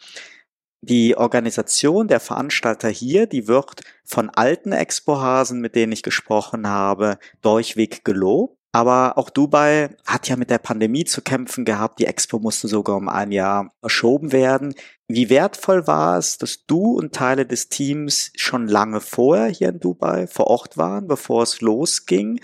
Die 0.81 1.17
Organisation 1.17 2.07
der 2.07 2.21
Veranstalter 2.21 2.89
hier, 2.89 3.27
die 3.27 3.49
wird 3.49 3.83
von 4.05 4.31
alten 4.31 4.73
Expo-Hasen, 4.73 5.61
mit 5.61 5.75
denen 5.75 5.93
ich 5.93 6.05
gesprochen 6.05 6.69
habe, 6.69 7.19
durchweg 7.43 8.05
gelobt. 8.05 8.58
Aber 8.73 9.17
auch 9.17 9.31
Dubai 9.31 9.97
hat 10.07 10.29
ja 10.29 10.37
mit 10.37 10.51
der 10.51 10.59
Pandemie 10.59 11.05
zu 11.05 11.23
kämpfen 11.23 11.65
gehabt. 11.65 12.01
Die 12.01 12.07
Expo 12.07 12.39
musste 12.39 12.69
sogar 12.69 12.97
um 12.97 13.09
ein 13.09 13.33
Jahr 13.33 13.73
verschoben 13.81 14.33
werden. 14.33 14.75
Wie 15.09 15.31
wertvoll 15.31 15.87
war 15.87 16.19
es, 16.19 16.37
dass 16.37 16.67
du 16.67 16.93
und 16.99 17.15
Teile 17.15 17.47
des 17.47 17.71
Teams 17.71 18.31
schon 18.37 18.69
lange 18.69 19.01
vorher 19.01 19.49
hier 19.49 19.71
in 19.71 19.81
Dubai 19.81 20.27
vor 20.27 20.49
Ort 20.49 20.77
waren, 20.77 21.09
bevor 21.09 21.43
es 21.45 21.63
losging? 21.63 22.41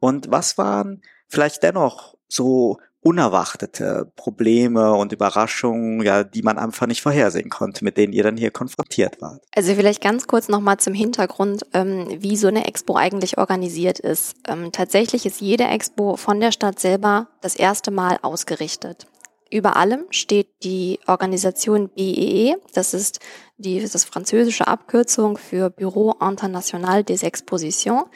Und 0.00 0.30
was 0.30 0.56
waren 0.56 1.02
vielleicht 1.28 1.62
dennoch 1.62 2.16
so 2.26 2.78
unerwartete 3.06 4.10
Probleme 4.16 4.92
und 4.94 5.12
Überraschungen, 5.12 6.02
ja, 6.02 6.24
die 6.24 6.42
man 6.42 6.58
einfach 6.58 6.88
nicht 6.88 7.02
vorhersehen 7.02 7.50
konnte, 7.50 7.84
mit 7.84 7.96
denen 7.96 8.12
ihr 8.12 8.24
dann 8.24 8.36
hier 8.36 8.50
konfrontiert 8.50 9.20
wart. 9.20 9.40
Also 9.54 9.74
vielleicht 9.74 10.02
ganz 10.02 10.26
kurz 10.26 10.48
nochmal 10.48 10.78
zum 10.78 10.92
Hintergrund, 10.92 11.64
ähm, 11.72 12.08
wie 12.18 12.36
so 12.36 12.48
eine 12.48 12.66
Expo 12.66 12.96
eigentlich 12.96 13.38
organisiert 13.38 14.00
ist. 14.00 14.34
Ähm, 14.48 14.72
tatsächlich 14.72 15.24
ist 15.24 15.40
jede 15.40 15.64
Expo 15.64 16.16
von 16.16 16.40
der 16.40 16.50
Stadt 16.50 16.80
selber 16.80 17.28
das 17.42 17.54
erste 17.54 17.92
Mal 17.92 18.18
ausgerichtet. 18.22 19.06
Über 19.52 19.76
allem 19.76 20.06
steht 20.10 20.48
die 20.64 20.98
Organisation 21.06 21.88
BEE, 21.90 22.50
e. 22.50 22.56
das 22.74 22.92
ist 22.92 23.20
die 23.56 23.80
das 23.80 24.04
französische 24.04 24.66
Abkürzung 24.66 25.38
für 25.38 25.70
Bureau 25.70 26.16
International 26.20 27.04
des 27.04 27.22
Expositions, 27.22 28.06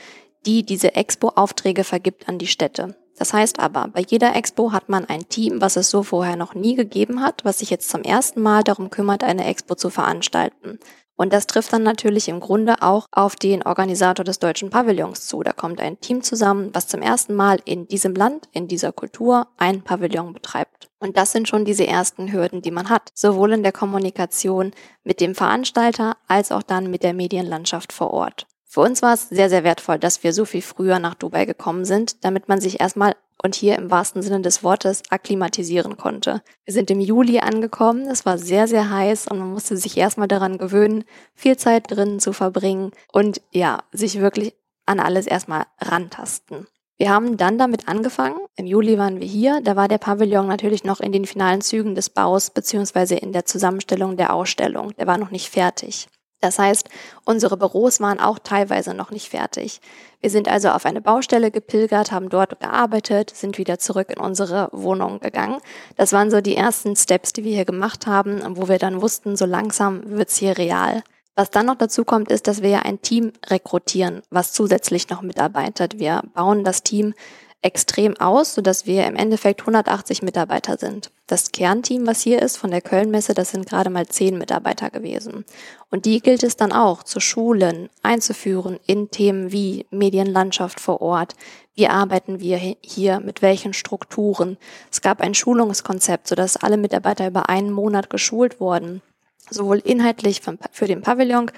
die 0.47 0.65
diese 0.65 0.97
Expo-Aufträge 0.97 1.85
vergibt 1.85 2.29
an 2.29 2.39
die 2.39 2.49
Städte. 2.49 2.97
Das 3.21 3.35
heißt 3.35 3.61
aber, 3.61 3.89
bei 3.89 4.01
jeder 4.01 4.35
Expo 4.35 4.73
hat 4.73 4.89
man 4.89 5.05
ein 5.05 5.29
Team, 5.29 5.61
was 5.61 5.77
es 5.77 5.91
so 5.91 6.03
vorher 6.03 6.37
noch 6.37 6.55
nie 6.55 6.75
gegeben 6.75 7.21
hat, 7.21 7.45
was 7.45 7.59
sich 7.59 7.69
jetzt 7.69 7.91
zum 7.91 8.01
ersten 8.01 8.41
Mal 8.41 8.65
darum 8.65 8.89
kümmert, 8.89 9.23
eine 9.25 9.45
Expo 9.45 9.75
zu 9.75 9.91
veranstalten. 9.91 10.79
Und 11.17 11.35
das 11.35 11.47
trifft 11.47 11.71
dann 11.75 11.83
natürlich 11.83 12.31
im 12.31 12.41
Grunde 12.41 12.81
auch 12.81 13.05
auf 13.13 13.37
den 13.37 13.63
Organisator 13.63 14.25
des 14.25 14.39
deutschen 14.39 14.71
Pavillons 14.71 15.27
zu. 15.27 15.43
Da 15.43 15.53
kommt 15.53 15.83
ein 15.83 16.01
Team 16.01 16.23
zusammen, 16.23 16.71
was 16.73 16.87
zum 16.87 17.03
ersten 17.03 17.35
Mal 17.35 17.61
in 17.67 17.87
diesem 17.87 18.15
Land, 18.15 18.49
in 18.53 18.69
dieser 18.69 18.91
Kultur 18.91 19.49
ein 19.59 19.83
Pavillon 19.83 20.33
betreibt. 20.33 20.89
Und 20.99 21.19
das 21.19 21.33
sind 21.33 21.47
schon 21.47 21.67
diese 21.67 21.87
ersten 21.87 22.33
Hürden, 22.33 22.63
die 22.63 22.71
man 22.71 22.89
hat, 22.89 23.11
sowohl 23.13 23.53
in 23.53 23.63
der 23.63 23.73
Kommunikation 23.73 24.71
mit 25.05 25.21
dem 25.21 25.35
Veranstalter 25.35 26.17
als 26.27 26.53
auch 26.53 26.63
dann 26.63 26.91
mit 26.91 27.03
der 27.03 27.13
Medienlandschaft 27.13 27.93
vor 27.93 28.15
Ort. 28.15 28.47
Für 28.73 28.83
uns 28.83 29.03
war 29.03 29.15
es 29.15 29.29
sehr, 29.29 29.49
sehr 29.51 29.65
wertvoll, 29.65 29.99
dass 29.99 30.23
wir 30.23 30.33
so 30.33 30.45
viel 30.45 30.63
früher 30.63 31.01
nach 31.01 31.17
Dubai 31.17 31.45
gekommen 31.45 31.85
sind, 31.85 32.25
damit 32.25 32.49
man 32.49 32.61
sich 32.61 32.79
erstmal 32.79 33.17
und 33.43 33.57
hier 33.57 33.75
im 33.75 33.91
wahrsten 33.91 34.23
Sinne 34.23 34.43
des 34.43 34.63
Wortes 34.63 35.03
akklimatisieren 35.11 35.97
konnte. 35.97 36.41
Wir 36.65 36.75
sind 36.75 36.89
im 36.93 37.01
Juli 37.01 37.41
angekommen, 37.41 38.07
es 38.07 38.25
war 38.25 38.39
sehr, 38.39 38.69
sehr 38.69 38.89
heiß 38.89 39.27
und 39.27 39.41
man 39.41 39.51
musste 39.51 39.77
sich 39.77 39.97
erstmal 39.97 40.29
daran 40.29 40.57
gewöhnen, 40.57 41.03
viel 41.35 41.57
Zeit 41.57 41.91
drinnen 41.91 42.21
zu 42.21 42.33
verbringen 42.33 42.93
und 43.13 43.41
ja, 43.51 43.81
sich 43.91 44.21
wirklich 44.21 44.55
an 44.87 45.01
alles 45.01 45.27
erstmal 45.27 45.65
rantasten. 45.81 46.69
Wir 46.97 47.11
haben 47.11 47.37
dann 47.39 47.59
damit 47.59 47.89
angefangen. 47.89 48.39
Im 48.55 48.67
Juli 48.67 48.99
waren 48.99 49.19
wir 49.19 49.27
hier. 49.27 49.61
Da 49.65 49.75
war 49.75 49.89
der 49.89 49.99
Pavillon 49.99 50.47
natürlich 50.47 50.85
noch 50.85 51.01
in 51.01 51.11
den 51.11 51.25
finalen 51.25 51.61
Zügen 51.61 51.97
des 51.97 52.11
Baus 52.11 52.51
beziehungsweise 52.51 53.17
in 53.17 53.33
der 53.33 53.47
Zusammenstellung 53.47 54.17
der 54.17 54.33
Ausstellung. 54.33 54.95
Der 54.97 55.09
war 55.09 55.19
noch 55.19 55.33
nicht 55.33 55.49
fertig. 55.49 56.07
Das 56.41 56.59
heißt, 56.59 56.89
unsere 57.25 57.57
Büros 57.57 58.01
waren 58.01 58.19
auch 58.19 58.39
teilweise 58.39 58.95
noch 58.95 59.11
nicht 59.11 59.29
fertig. 59.29 59.81
Wir 60.21 60.31
sind 60.31 60.49
also 60.49 60.71
auf 60.71 60.87
eine 60.87 61.01
Baustelle 61.01 61.51
gepilgert, 61.51 62.13
haben 62.13 62.29
dort 62.29 62.61
gearbeitet, 62.61 63.31
sind 63.31 63.59
wieder 63.59 63.79
zurück 63.79 64.09
in 64.11 64.21
unsere 64.21 64.69
Wohnung 64.73 65.21
gegangen. 65.21 65.61
Das 65.97 66.13
waren 66.13 66.31
so 66.31 66.41
die 66.41 66.57
ersten 66.57 66.97
Steps, 66.97 67.33
die 67.33 67.45
wir 67.45 67.55
hier 67.55 67.65
gemacht 67.65 68.07
haben, 68.07 68.57
wo 68.57 68.69
wir 68.69 68.79
dann 68.79 69.03
wussten, 69.03 69.37
so 69.37 69.47
langsam 69.47 70.03
wird's 70.05 70.37
hier 70.37 70.59
real. 70.59 71.03
Was 71.37 71.51
dann 71.51 71.67
noch 71.67 71.77
dazu 71.77 72.05
kommt, 72.05 72.31
ist, 72.31 72.49
dass 72.49 72.61
wir 72.61 72.69
ja 72.69 72.81
ein 72.81 73.01
Team 73.01 73.33
rekrutieren, 73.47 74.23
was 74.31 74.53
zusätzlich 74.53 75.09
noch 75.09 75.23
mitarbeitet. 75.23 75.99
Wir 75.99 76.23
bauen 76.35 76.65
das 76.65 76.83
Team 76.83 77.15
extrem 77.63 78.17
aus, 78.17 78.55
sodass 78.55 78.87
wir 78.87 79.07
im 79.07 79.17
Endeffekt 79.17 79.61
180 79.61 80.23
Mitarbeiter 80.23 80.79
sind. 80.79 81.11
Das 81.27 81.53
Kernteam, 81.53 82.07
was 82.07 82.23
hier 82.23 82.41
ist 82.41 82.57
von 82.57 82.71
der 82.71 82.81
Kölnmesse, 82.81 83.35
das 83.35 83.51
sind 83.51 83.69
gerade 83.69 83.91
mal 83.91 84.07
10 84.07 84.39
Mitarbeiter 84.39 84.91
gewesen. 84.91 85.45
Und 85.91 86.07
die 86.07 86.21
gilt 86.21 86.43
es 86.43 86.57
dann 86.57 86.73
auch 86.73 87.03
zu 87.03 87.21
schulen, 87.21 87.91
einzuführen 88.03 88.81
in 88.87 89.11
Themen 89.11 89.53
wie 89.53 89.87
Medienlandschaft 89.91 90.81
vor 90.81 91.03
Ort. 91.03 91.35
Wie 91.75 91.87
arbeiten 91.87 92.41
wir 92.41 92.59
hier 92.81 93.21
mit 93.21 93.43
welchen 93.43 93.75
Strukturen? 93.75 94.57
Es 94.91 95.03
gab 95.03 95.21
ein 95.21 95.35
Schulungskonzept, 95.35 96.29
sodass 96.29 96.57
alle 96.57 96.79
Mitarbeiter 96.79 97.27
über 97.27 97.49
einen 97.49 97.71
Monat 97.71 98.09
geschult 98.11 98.61
wurden 98.61 99.03
sowohl 99.51 99.79
inhaltlich 99.79 100.41
für 100.73 100.87
den 100.87 101.03
Pavillon 101.03 101.51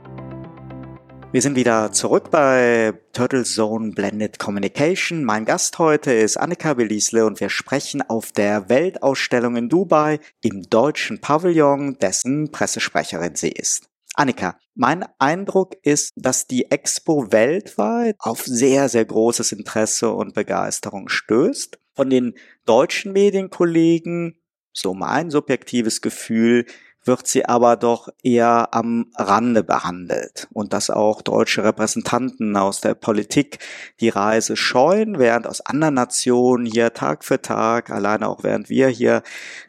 Wir 1.31 1.41
sind 1.41 1.55
wieder 1.55 1.93
zurück 1.93 2.29
bei 2.29 2.93
Turtle 3.13 3.45
Zone 3.45 3.91
Blended 3.91 4.39
Communication. 4.39 5.23
Mein 5.23 5.45
Gast 5.45 5.79
heute 5.79 6.11
ist 6.11 6.35
Annika 6.35 6.73
Belisle 6.73 7.25
und 7.25 7.39
wir 7.39 7.49
sprechen 7.49 8.01
auf 8.01 8.33
der 8.33 8.67
Weltausstellung 8.67 9.55
in 9.55 9.69
Dubai 9.69 10.19
im 10.41 10.69
deutschen 10.69 11.21
Pavillon, 11.21 11.97
dessen 11.99 12.51
Pressesprecherin 12.51 13.35
sie 13.35 13.51
ist. 13.51 13.92
Annika, 14.13 14.59
mein 14.75 15.05
Eindruck 15.17 15.75
ist, 15.81 16.11
dass 16.15 16.47
die 16.47 16.69
Expo 16.69 17.31
weltweit 17.31 18.15
auf 18.19 18.43
sehr, 18.43 18.89
sehr 18.89 19.05
großes 19.05 19.51
Interesse 19.51 20.11
und 20.11 20.33
Begeisterung 20.33 21.09
stößt. 21.09 21.79
Von 21.95 22.09
den 22.09 22.33
deutschen 22.65 23.13
Medienkollegen, 23.13 24.39
so 24.71 24.93
mein 24.93 25.29
subjektives 25.29 26.01
Gefühl, 26.01 26.65
wird 27.05 27.27
sie 27.27 27.45
aber 27.45 27.75
doch 27.75 28.09
eher 28.23 28.73
am 28.73 29.07
Rande 29.15 29.63
behandelt 29.63 30.47
und 30.53 30.73
dass 30.73 30.89
auch 30.89 31.21
deutsche 31.21 31.63
Repräsentanten 31.63 32.55
aus 32.55 32.81
der 32.81 32.93
Politik 32.93 33.59
die 33.99 34.09
Reise 34.09 34.55
scheuen, 34.55 35.19
während 35.19 35.47
aus 35.47 35.61
anderen 35.61 35.95
Nationen 35.95 36.65
hier 36.65 36.93
Tag 36.93 37.23
für 37.23 37.41
Tag, 37.41 37.89
alleine 37.89 38.29
auch 38.29 38.43
während 38.43 38.69
wir 38.69 38.87
hier 38.87 39.23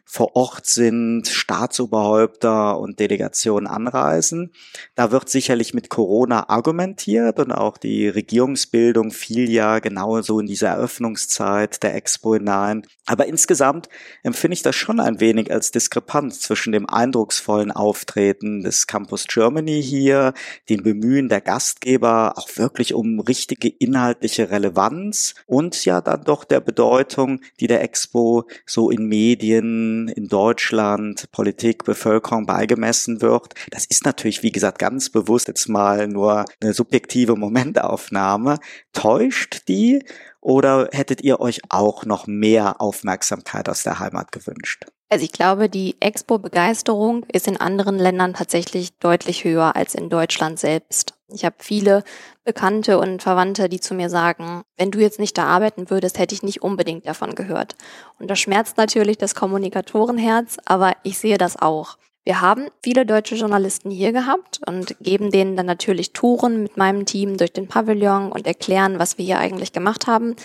vor 0.07 0.35
Ort 0.35 0.67
sind, 0.67 1.27
Staatsoberhäupter 1.27 2.79
und 2.79 2.99
Delegationen 2.99 3.67
anreisen. 3.67 4.53
Da 4.93 5.11
wird 5.11 5.29
sicherlich 5.29 5.73
mit 5.73 5.89
Corona 5.89 6.47
argumentiert 6.49 7.39
und 7.39 7.51
auch 7.51 7.77
die 7.77 8.07
Regierungsbildung 8.07 9.11
fiel 9.11 9.49
ja 9.49 9.79
genauso 9.79 10.39
in 10.39 10.45
diese 10.45 10.67
Eröffnungszeit 10.67 11.81
der 11.83 11.95
Expo 11.95 12.35
hinein. 12.35 12.85
Aber 13.07 13.25
insgesamt 13.25 13.89
empfinde 14.23 14.53
ich 14.53 14.61
das 14.61 14.75
schon 14.75 14.99
ein 14.99 15.19
wenig 15.19 15.51
als 15.51 15.71
Diskrepanz 15.71 16.39
zwischen 16.39 16.71
dem 16.71 16.87
eindrucksvollen 17.25 17.71
Auftreten 17.71 18.61
des 18.61 18.85
Campus 18.85 19.25
Germany 19.27 19.81
hier, 19.81 20.33
dem 20.69 20.83
Bemühen 20.83 21.27
der 21.27 21.41
Gastgeber 21.41 22.37
auch 22.37 22.47
wirklich 22.55 22.93
um 22.93 23.19
richtige 23.19 23.67
inhaltliche 23.67 24.51
Relevanz 24.51 25.33
und 25.47 25.85
ja 25.85 26.01
dann 26.01 26.23
doch 26.23 26.43
der 26.43 26.59
Bedeutung, 26.59 27.41
die 27.59 27.65
der 27.65 27.81
Expo 27.81 28.47
so 28.67 28.91
in 28.91 29.07
Medien 29.07 30.07
in 30.09 30.27
Deutschland 30.27 31.31
Politik, 31.31 31.83
Bevölkerung 31.83 32.45
beigemessen 32.45 33.21
wird. 33.21 33.55
Das 33.71 33.85
ist 33.85 34.05
natürlich, 34.05 34.43
wie 34.43 34.51
gesagt, 34.51 34.77
ganz 34.77 35.09
bewusst 35.09 35.47
jetzt 35.47 35.67
mal 35.67 36.07
nur 36.07 36.45
eine 36.61 36.73
subjektive 36.73 37.35
Momentaufnahme. 37.35 38.59
Täuscht 38.93 39.67
die 39.67 40.03
oder 40.41 40.89
hättet 40.91 41.21
ihr 41.21 41.39
euch 41.39 41.61
auch 41.69 42.05
noch 42.05 42.27
mehr 42.27 42.79
Aufmerksamkeit 42.79 43.67
aus 43.67 43.81
der 43.81 43.99
Heimat 43.99 44.31
gewünscht? 44.31 44.85
Also 45.09 45.23
ich 45.23 45.31
glaube, 45.31 45.69
die 45.69 45.95
Expo-Begeisterung 45.99 47.25
ist 47.31 47.47
in 47.47 47.57
anderen 47.57 47.99
Ländern 47.99 48.33
tatsächlich 48.33 48.97
deutlich 48.97 49.43
höher 49.43 49.75
als 49.75 49.93
in 49.93 50.09
Deutschland 50.09 50.59
selbst. 50.59 51.13
Ich 51.27 51.45
habe 51.45 51.55
viele 51.59 52.03
Bekannte 52.43 52.99
und 52.99 53.21
Verwandte, 53.21 53.69
die 53.69 53.79
zu 53.79 53.93
mir 53.93 54.09
sagen, 54.09 54.63
wenn 54.77 54.91
du 54.91 54.99
jetzt 54.99 55.19
nicht 55.19 55.37
da 55.37 55.45
arbeiten 55.45 55.89
würdest, 55.89 56.17
hätte 56.17 56.33
ich 56.33 56.43
nicht 56.43 56.63
unbedingt 56.63 57.07
davon 57.07 57.35
gehört. 57.35 57.75
Und 58.19 58.29
das 58.29 58.39
schmerzt 58.39 58.77
natürlich 58.77 59.17
das 59.17 59.35
Kommunikatorenherz, 59.35 60.57
aber 60.65 60.93
ich 61.03 61.17
sehe 61.17 61.37
das 61.37 61.59
auch. 61.59 61.97
Wir 62.23 62.41
haben 62.41 62.69
viele 62.81 63.05
deutsche 63.05 63.35
Journalisten 63.35 63.91
hier 63.91 64.11
gehabt 64.11 64.59
und 64.65 64.95
geben 64.99 65.29
denen 65.29 65.55
dann 65.55 65.67
natürlich 65.67 66.11
Touren 66.11 66.63
mit 66.63 66.75
meinem 66.75 67.05
Team 67.05 67.37
durch 67.37 67.53
den 67.53 67.67
Pavillon 67.67 68.31
und 68.31 68.47
erklären, 68.47 68.97
was 68.97 69.19
wir 69.19 69.25
hier 69.25 69.37
eigentlich 69.37 69.73
gemacht 69.73 70.07
haben 70.07 70.35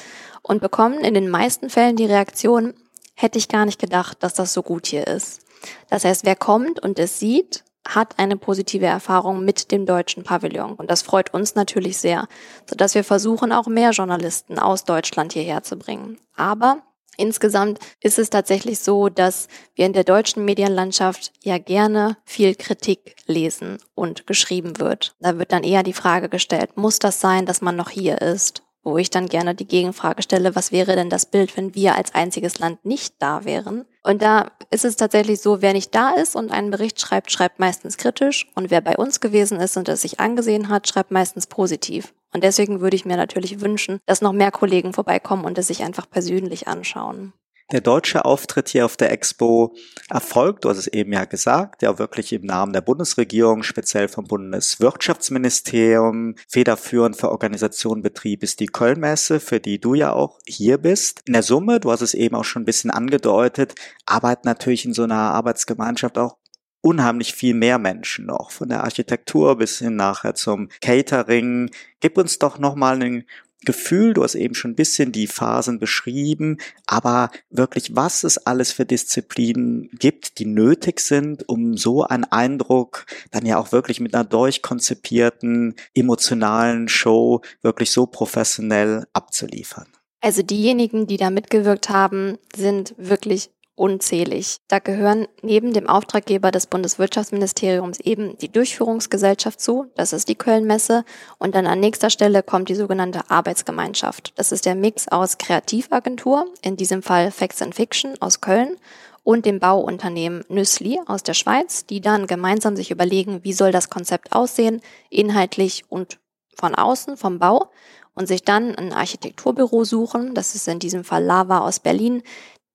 und 0.43 0.61
bekommen 0.61 1.01
in 1.01 1.15
den 1.15 1.31
meisten 1.31 1.71
Fällen 1.71 1.97
die 1.97 2.05
Reaktion, 2.05 2.75
hätte 3.21 3.39
ich 3.39 3.49
gar 3.49 3.67
nicht 3.67 3.81
gedacht, 3.81 4.23
dass 4.23 4.35
das 4.35 4.53
so 4.53 4.63
gut 4.63 4.87
hier 4.87 5.07
ist. 5.07 5.43
Das 5.89 6.05
heißt, 6.05 6.25
wer 6.25 6.37
kommt 6.37 6.81
und 6.81 6.99
es 6.99 7.19
sieht, 7.19 7.65
hat 7.87 8.19
eine 8.19 8.37
positive 8.37 8.87
Erfahrung 8.87 9.45
mit 9.45 9.73
dem 9.73 9.87
deutschen 9.87 10.23
Pavillon. 10.23 10.75
Und 10.75 10.91
das 10.91 11.03
freut 11.03 11.33
uns 11.33 11.55
natürlich 11.55 11.99
sehr, 11.99 12.29
sodass 12.69 12.95
wir 12.95 13.05
versuchen, 13.05 13.53
auch 13.53 13.67
mehr 13.67 13.91
Journalisten 13.91 14.59
aus 14.59 14.85
Deutschland 14.85 15.33
hierher 15.33 15.63
zu 15.63 15.77
bringen. 15.77 16.19
Aber 16.37 16.83
insgesamt 17.17 17.79
ist 18.01 18.19
es 18.19 18.31
tatsächlich 18.31 18.81
so, 18.81 19.09
dass 19.09 19.49
wir 19.75 19.87
in 19.87 19.93
der 19.93 20.05
deutschen 20.05 20.45
Medienlandschaft 20.45 21.33
ja 21.43 21.59
gerne 21.59 22.17
viel 22.25 22.55
Kritik 22.55 23.17
lesen 23.27 23.79
und 23.95 24.27
geschrieben 24.27 24.79
wird. 24.79 25.15
Da 25.21 25.39
wird 25.39 25.53
dann 25.53 25.65
eher 25.65 25.83
die 25.83 25.93
Frage 25.93 26.29
gestellt, 26.29 26.77
muss 26.77 26.99
das 26.99 27.21
sein, 27.21 27.47
dass 27.47 27.61
man 27.61 27.77
noch 27.77 27.91
hier 27.91 28.21
ist? 28.21 28.63
Wo 28.83 28.99
ich 28.99 29.11
dann 29.11 29.29
gerne 29.29 29.55
die 29.55 29.67
Gegenfrage 29.67 30.23
stelle, 30.23 30.55
was 30.57 30.73
wäre 30.73 30.97
denn 30.97 31.11
das 31.11 31.27
Bild, 31.27 31.57
wenn 31.57 31.75
wir 31.75 31.97
als 31.97 32.15
einziges 32.15 32.59
Land 32.59 32.85
nicht 32.85 33.15
da 33.19 33.45
wären? 33.45 33.85
Und 34.03 34.23
da 34.23 34.51
ist 34.71 34.85
es 34.85 34.97
tatsächlich 34.97 35.41
so, 35.41 35.61
wer 35.61 35.73
nicht 35.73 35.95
da 35.95 36.11
ist 36.11 36.37
und 36.37 36.51
einen 36.51 36.71
Bericht 36.71 37.01
schreibt, 37.01 37.31
schreibt 37.31 37.59
meistens 37.59 37.97
kritisch 37.97 38.47
und 38.55 38.71
wer 38.71 38.81
bei 38.81 38.97
uns 38.97 39.21
gewesen 39.21 39.61
ist 39.61 39.77
und 39.77 39.89
es 39.89 40.03
sich 40.03 40.21
angesehen 40.21 40.69
hat, 40.69 40.89
schreibt 40.89 41.11
meistens 41.11 41.47
positiv. 41.47 42.15
Und 42.33 42.45
deswegen 42.45 42.81
würde 42.81 42.97
ich 42.97 43.05
mir 43.05 43.17
natürlich 43.17 43.61
wünschen, 43.61 43.99
dass 44.07 44.23
noch 44.23 44.33
mehr 44.33 44.53
Kollegen 44.53 44.93
vorbeikommen 44.93 45.45
und 45.45 45.59
es 45.59 45.67
sich 45.67 45.83
einfach 45.83 46.09
persönlich 46.09 46.69
anschauen 46.69 47.33
der 47.73 47.81
deutsche 47.81 48.25
Auftritt 48.25 48.69
hier 48.69 48.85
auf 48.85 48.97
der 48.97 49.11
Expo 49.13 49.75
erfolgt, 50.09 50.65
du 50.65 50.69
hast 50.69 50.79
es 50.79 50.87
eben 50.87 51.13
ja 51.13 51.25
gesagt, 51.25 51.83
ja 51.83 51.99
wirklich 51.99 52.33
im 52.33 52.43
Namen 52.43 52.73
der 52.73 52.81
Bundesregierung, 52.81 53.63
speziell 53.63 54.09
vom 54.09 54.27
Bundeswirtschaftsministerium. 54.27 56.35
Federführend 56.49 57.17
für 57.17 57.31
Organisation 57.31 58.03
Betrieb 58.03 58.43
ist 58.43 58.59
die 58.61 58.67
Kölnmesse, 58.67 59.41
für 59.41 59.61
die 59.61 59.81
du 59.81 59.95
ja 59.95 60.13
auch 60.13 60.39
hier 60.47 60.79
bist. 60.79 61.23
In 61.27 61.35
der 61.35 61.43
Summe, 61.43 61.81
du 61.81 61.91
hast 61.91 62.03
es 62.03 62.15
eben 62.15 62.37
auch 62.37 62.45
schon 62.45 62.63
ein 62.63 62.67
bisschen 62.67 62.91
angedeutet, 62.91 63.75
arbeiten 64.07 64.49
natürlich 64.49 64.85
in 64.85 64.95
so 64.95 65.05
einer 65.05 65.15
Arbeitsgemeinschaft 65.15 66.19
auch 66.19 66.37
unheimlich 66.83 67.35
viel 67.35 67.55
mehr 67.55 67.79
Menschen 67.79 68.27
noch, 68.27 68.51
von 68.51 68.69
der 68.69 68.85
Architektur 68.85 69.59
bis 69.59 69.79
hin 69.79 69.97
nachher 69.97 70.35
zum 70.35 70.69
Catering. 70.81 71.71
Gib 72.01 72.17
uns 72.17 72.39
doch 72.39 72.59
nochmal 72.59 72.95
einen 72.95 73.25
Gefühl, 73.65 74.15
du 74.15 74.23
hast 74.23 74.35
eben 74.35 74.55
schon 74.55 74.73
ein 74.73 74.77
bisschen 74.77 75.13
die 75.13 75.27
Phasen 75.27 75.79
beschrieben, 75.79 76.59
aber 76.87 77.31
wirklich, 77.51 77.95
was 77.95 78.25
es 78.25 78.39
alles 78.39 78.73
für 78.73 78.87
Disziplinen 78.87 79.91
gibt, 79.99 80.39
die 80.39 80.47
nötig 80.47 81.01
sind, 81.01 81.49
um 81.49 81.77
so 81.77 82.05
einen 82.05 82.25
Eindruck 82.25 83.07
dann 83.31 83.45
ja 83.45 83.59
auch 83.59 83.73
wirklich 83.73 84.01
mit 84.01 84.15
einer 84.15 84.25
durchkonzipierten, 84.25 85.75
emotionalen 85.95 86.89
Show 86.89 87.43
wirklich 87.63 87.91
so 87.91 88.07
professionell 88.07 89.07
abzuliefern. 89.13 89.87
Also 90.21 90.43
diejenigen, 90.43 91.07
die 91.07 91.17
da 91.17 91.31
mitgewirkt 91.31 91.89
haben, 91.89 92.39
sind 92.55 92.95
wirklich 92.99 93.51
unzählig. 93.75 94.57
Da 94.69 94.79
gehören 94.79 95.27
neben 95.43 95.73
dem 95.73 95.89
Auftraggeber 95.89 96.51
des 96.51 96.67
Bundeswirtschaftsministeriums 96.67 98.01
eben 98.01 98.37
die 98.39 98.53
Durchführungsgesellschaft 98.53 99.61
zu, 99.61 99.87
das 99.97 100.13
ist 100.13 100.29
die 100.29 100.35
Kölnmesse, 100.35 101.05
und 101.39 101.55
dann 101.55 101.67
an 101.67 101.81
nächster 101.81 102.11
Stelle 102.11 102.43
kommt 102.43 102.69
die 102.69 102.75
sogenannte 102.75 103.31
Arbeitsgemeinschaft. 103.31 104.33
Das 104.37 104.53
ist 104.53 104.67
der 104.67 104.75
Mix 104.75 105.09
aus 105.09 105.39
Kreativagentur, 105.39 106.47
in 106.63 106.77
diesem 106.77 107.03
Fall 107.03 107.31
Facts 107.31 107.63
and 107.63 107.75
Fiction 107.75 108.15
aus 108.21 108.41
Köln, 108.41 108.77
und 109.23 109.45
dem 109.45 109.61
Bauunternehmen 109.61 110.45
Nüssli 110.49 110.99
aus 111.07 111.23
der 111.23 111.35
Schweiz, 111.35 111.85
die 111.87 112.01
dann 112.01 112.27
gemeinsam 112.27 112.75
sich 112.77 112.91
überlegen, 112.91 113.45
wie 113.45 113.53
soll 113.53 113.71
das 113.71 113.91
Konzept 113.91 114.33
aussehen, 114.33 114.81
inhaltlich 115.11 115.85
und 115.89 116.19
von 116.55 116.75
außen, 116.75 117.17
vom 117.17 117.39
Bau, 117.39 117.71
und 118.15 118.27
sich 118.27 118.43
dann 118.43 118.75
ein 118.75 118.93
Architekturbüro 118.93 119.85
suchen, 119.85 120.35
das 120.35 120.55
ist 120.55 120.69
in 120.69 120.79
diesem 120.79 121.05
Fall 121.05 121.25
Lava 121.25 121.61
aus 121.61 121.81
Berlin, 121.81 122.23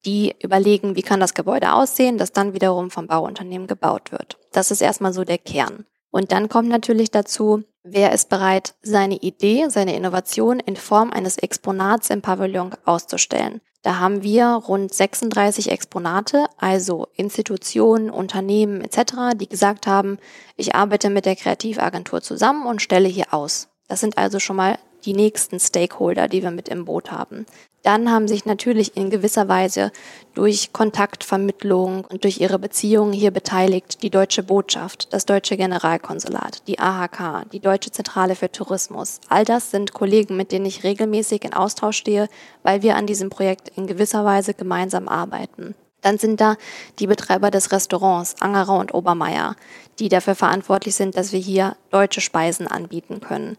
die 0.05 0.35
überlegen, 0.41 0.95
wie 0.95 1.01
kann 1.01 1.19
das 1.19 1.33
Gebäude 1.33 1.73
aussehen, 1.73 2.17
das 2.17 2.31
dann 2.31 2.53
wiederum 2.53 2.91
vom 2.91 3.07
Bauunternehmen 3.07 3.67
gebaut 3.67 4.11
wird. 4.11 4.37
Das 4.51 4.71
ist 4.71 4.81
erstmal 4.81 5.13
so 5.13 5.23
der 5.23 5.37
Kern. 5.37 5.85
Und 6.11 6.31
dann 6.31 6.47
kommt 6.47 6.69
natürlich 6.69 7.11
dazu, 7.11 7.63
wer 7.83 8.13
ist 8.13 8.29
bereit, 8.29 8.75
seine 8.81 9.17
Idee, 9.17 9.65
seine 9.69 9.95
Innovation 9.95 10.59
in 10.59 10.77
Form 10.77 11.11
eines 11.11 11.37
Exponats 11.37 12.09
im 12.09 12.21
Pavillon 12.21 12.71
auszustellen. 12.85 13.61
Da 13.81 13.99
haben 13.99 14.23
wir 14.23 14.47
rund 14.47 14.93
36 14.93 15.69
Exponate, 15.69 16.47
also 16.57 17.07
Institutionen, 17.15 18.09
Unternehmen 18.09 18.81
etc., 18.81 19.35
die 19.35 19.47
gesagt 19.47 19.85
haben, 19.85 20.17
ich 20.55 20.73
arbeite 20.73 21.11
mit 21.11 21.25
der 21.25 21.35
Kreativagentur 21.35 22.21
zusammen 22.21 22.65
und 22.65 22.81
stelle 22.81 23.07
hier 23.07 23.31
aus. 23.33 23.67
Das 23.87 23.99
sind 23.99 24.17
also 24.17 24.39
schon 24.39 24.55
mal 24.55 24.79
die 25.05 25.13
nächsten 25.13 25.59
Stakeholder, 25.59 26.27
die 26.27 26.41
wir 26.41 26.49
mit 26.49 26.67
im 26.69 26.85
Boot 26.85 27.11
haben. 27.11 27.45
Dann 27.85 28.11
haben 28.11 28.27
sich 28.27 28.45
natürlich 28.45 28.97
in 28.97 29.11
gewisser 29.11 29.47
Weise 29.47 29.91
durch 30.33 30.73
Kontaktvermittlung 30.73 32.03
und 32.05 32.23
durch 32.23 32.41
ihre 32.41 32.57
Beziehungen 32.57 33.13
hier 33.13 33.29
beteiligt 33.29 34.01
die 34.01 34.09
Deutsche 34.09 34.41
Botschaft, 34.41 35.13
das 35.13 35.27
Deutsche 35.27 35.55
Generalkonsulat, 35.55 36.67
die 36.67 36.79
AHK, 36.79 37.45
die 37.51 37.59
Deutsche 37.59 37.91
Zentrale 37.91 38.33
für 38.33 38.51
Tourismus. 38.51 39.19
All 39.29 39.45
das 39.45 39.69
sind 39.69 39.93
Kollegen, 39.93 40.35
mit 40.35 40.51
denen 40.51 40.65
ich 40.65 40.83
regelmäßig 40.83 41.43
in 41.43 41.53
Austausch 41.53 41.97
stehe, 41.97 42.27
weil 42.63 42.81
wir 42.81 42.95
an 42.95 43.05
diesem 43.05 43.29
Projekt 43.29 43.69
in 43.77 43.85
gewisser 43.85 44.25
Weise 44.25 44.55
gemeinsam 44.55 45.07
arbeiten. 45.07 45.75
Dann 46.01 46.17
sind 46.17 46.41
da 46.41 46.55
die 46.97 47.07
Betreiber 47.07 47.51
des 47.51 47.71
Restaurants, 47.71 48.35
Angerer 48.39 48.79
und 48.79 48.95
Obermeier, 48.95 49.55
die 49.99 50.09
dafür 50.09 50.35
verantwortlich 50.35 50.95
sind, 50.95 51.15
dass 51.15 51.31
wir 51.31 51.39
hier 51.39 51.75
deutsche 51.91 52.21
Speisen 52.21 52.67
anbieten 52.67 53.21
können. 53.21 53.57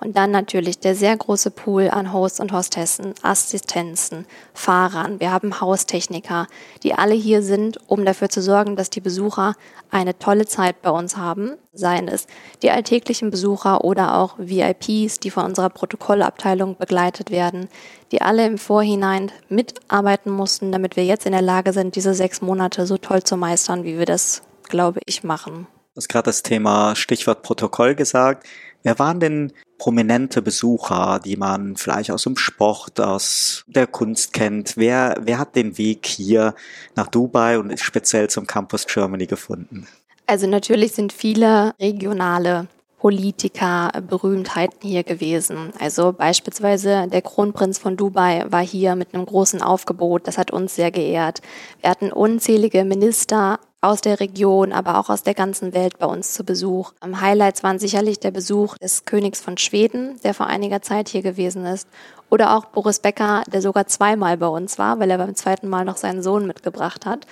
Und 0.00 0.16
dann 0.16 0.30
natürlich 0.30 0.78
der 0.78 0.94
sehr 0.94 1.16
große 1.16 1.50
Pool 1.50 1.88
an 1.90 2.12
Hosts 2.12 2.38
und 2.38 2.52
Hostessen, 2.52 3.14
Assistenzen, 3.22 4.26
Fahrern. 4.54 5.18
Wir 5.18 5.32
haben 5.32 5.60
Haustechniker, 5.60 6.46
die 6.84 6.94
alle 6.94 7.14
hier 7.14 7.42
sind, 7.42 7.80
um 7.88 8.04
dafür 8.04 8.28
zu 8.28 8.40
sorgen, 8.40 8.76
dass 8.76 8.90
die 8.90 9.00
Besucher 9.00 9.54
eine 9.90 10.16
tolle 10.16 10.46
Zeit 10.46 10.82
bei 10.82 10.90
uns 10.90 11.16
haben. 11.16 11.56
Seien 11.72 12.06
es 12.06 12.28
die 12.62 12.70
alltäglichen 12.70 13.30
Besucher 13.30 13.82
oder 13.82 14.18
auch 14.18 14.36
VIPs, 14.38 15.18
die 15.18 15.30
von 15.30 15.46
unserer 15.46 15.70
Protokollabteilung 15.70 16.76
begleitet 16.76 17.32
werden, 17.32 17.68
die 18.12 18.22
alle 18.22 18.46
im 18.46 18.58
Vorhinein 18.58 19.32
mitarbeiten 19.48 20.30
mussten, 20.30 20.70
damit 20.70 20.94
wir 20.94 21.04
jetzt 21.04 21.26
in 21.26 21.32
der 21.32 21.42
Lage 21.42 21.72
sind, 21.72 21.96
diese 21.96 22.14
sechs 22.14 22.40
Monate 22.40 22.86
so 22.86 22.98
toll 22.98 23.24
zu 23.24 23.36
meistern, 23.36 23.82
wie 23.82 23.98
wir 23.98 24.06
das, 24.06 24.42
glaube 24.68 25.00
ich, 25.06 25.24
machen. 25.24 25.66
Hast 25.98 26.08
gerade 26.08 26.26
das 26.26 26.44
Thema 26.44 26.94
Stichwort 26.94 27.42
Protokoll 27.42 27.96
gesagt. 27.96 28.46
Wer 28.84 29.00
waren 29.00 29.18
denn 29.18 29.52
prominente 29.78 30.42
Besucher, 30.42 31.20
die 31.24 31.36
man 31.36 31.74
vielleicht 31.74 32.12
aus 32.12 32.22
dem 32.22 32.36
Sport, 32.36 33.00
aus 33.00 33.64
der 33.66 33.88
Kunst 33.88 34.32
kennt? 34.32 34.76
Wer, 34.76 35.16
wer 35.20 35.40
hat 35.40 35.56
den 35.56 35.76
Weg 35.76 36.06
hier 36.06 36.54
nach 36.94 37.08
Dubai 37.08 37.58
und 37.58 37.76
speziell 37.80 38.30
zum 38.30 38.46
Campus 38.46 38.86
Germany 38.86 39.26
gefunden? 39.26 39.88
Also 40.28 40.46
natürlich 40.46 40.92
sind 40.92 41.12
viele 41.12 41.74
regionale 41.80 42.68
Politiker, 42.98 43.90
Berühmtheiten 44.08 44.88
hier 44.88 45.02
gewesen. 45.02 45.72
Also 45.80 46.12
beispielsweise 46.12 47.08
der 47.08 47.22
Kronprinz 47.22 47.78
von 47.78 47.96
Dubai 47.96 48.44
war 48.48 48.62
hier 48.64 48.94
mit 48.94 49.14
einem 49.14 49.26
großen 49.26 49.62
Aufgebot. 49.62 50.28
Das 50.28 50.38
hat 50.38 50.52
uns 50.52 50.76
sehr 50.76 50.92
geehrt. 50.92 51.40
Wir 51.80 51.90
hatten 51.90 52.12
unzählige 52.12 52.84
Minister 52.84 53.58
aus 53.80 54.00
der 54.00 54.18
Region, 54.18 54.72
aber 54.72 54.98
auch 54.98 55.08
aus 55.08 55.22
der 55.22 55.34
ganzen 55.34 55.72
Welt 55.72 55.98
bei 55.98 56.06
uns 56.06 56.32
zu 56.32 56.42
Besuch. 56.42 56.92
Am 57.00 57.20
Highlights 57.20 57.62
waren 57.62 57.78
sicherlich 57.78 58.18
der 58.18 58.32
Besuch 58.32 58.76
des 58.78 59.04
Königs 59.04 59.40
von 59.40 59.56
Schweden, 59.56 60.20
der 60.24 60.34
vor 60.34 60.46
einiger 60.46 60.82
Zeit 60.82 61.08
hier 61.08 61.22
gewesen 61.22 61.64
ist, 61.64 61.86
oder 62.28 62.56
auch 62.56 62.66
Boris 62.66 62.98
Becker, 62.98 63.44
der 63.52 63.62
sogar 63.62 63.86
zweimal 63.86 64.36
bei 64.36 64.48
uns 64.48 64.78
war, 64.78 64.98
weil 64.98 65.10
er 65.10 65.18
beim 65.18 65.36
zweiten 65.36 65.68
Mal 65.68 65.84
noch 65.84 65.96
seinen 65.96 66.22
Sohn 66.22 66.46
mitgebracht 66.46 67.06
hat. 67.06 67.26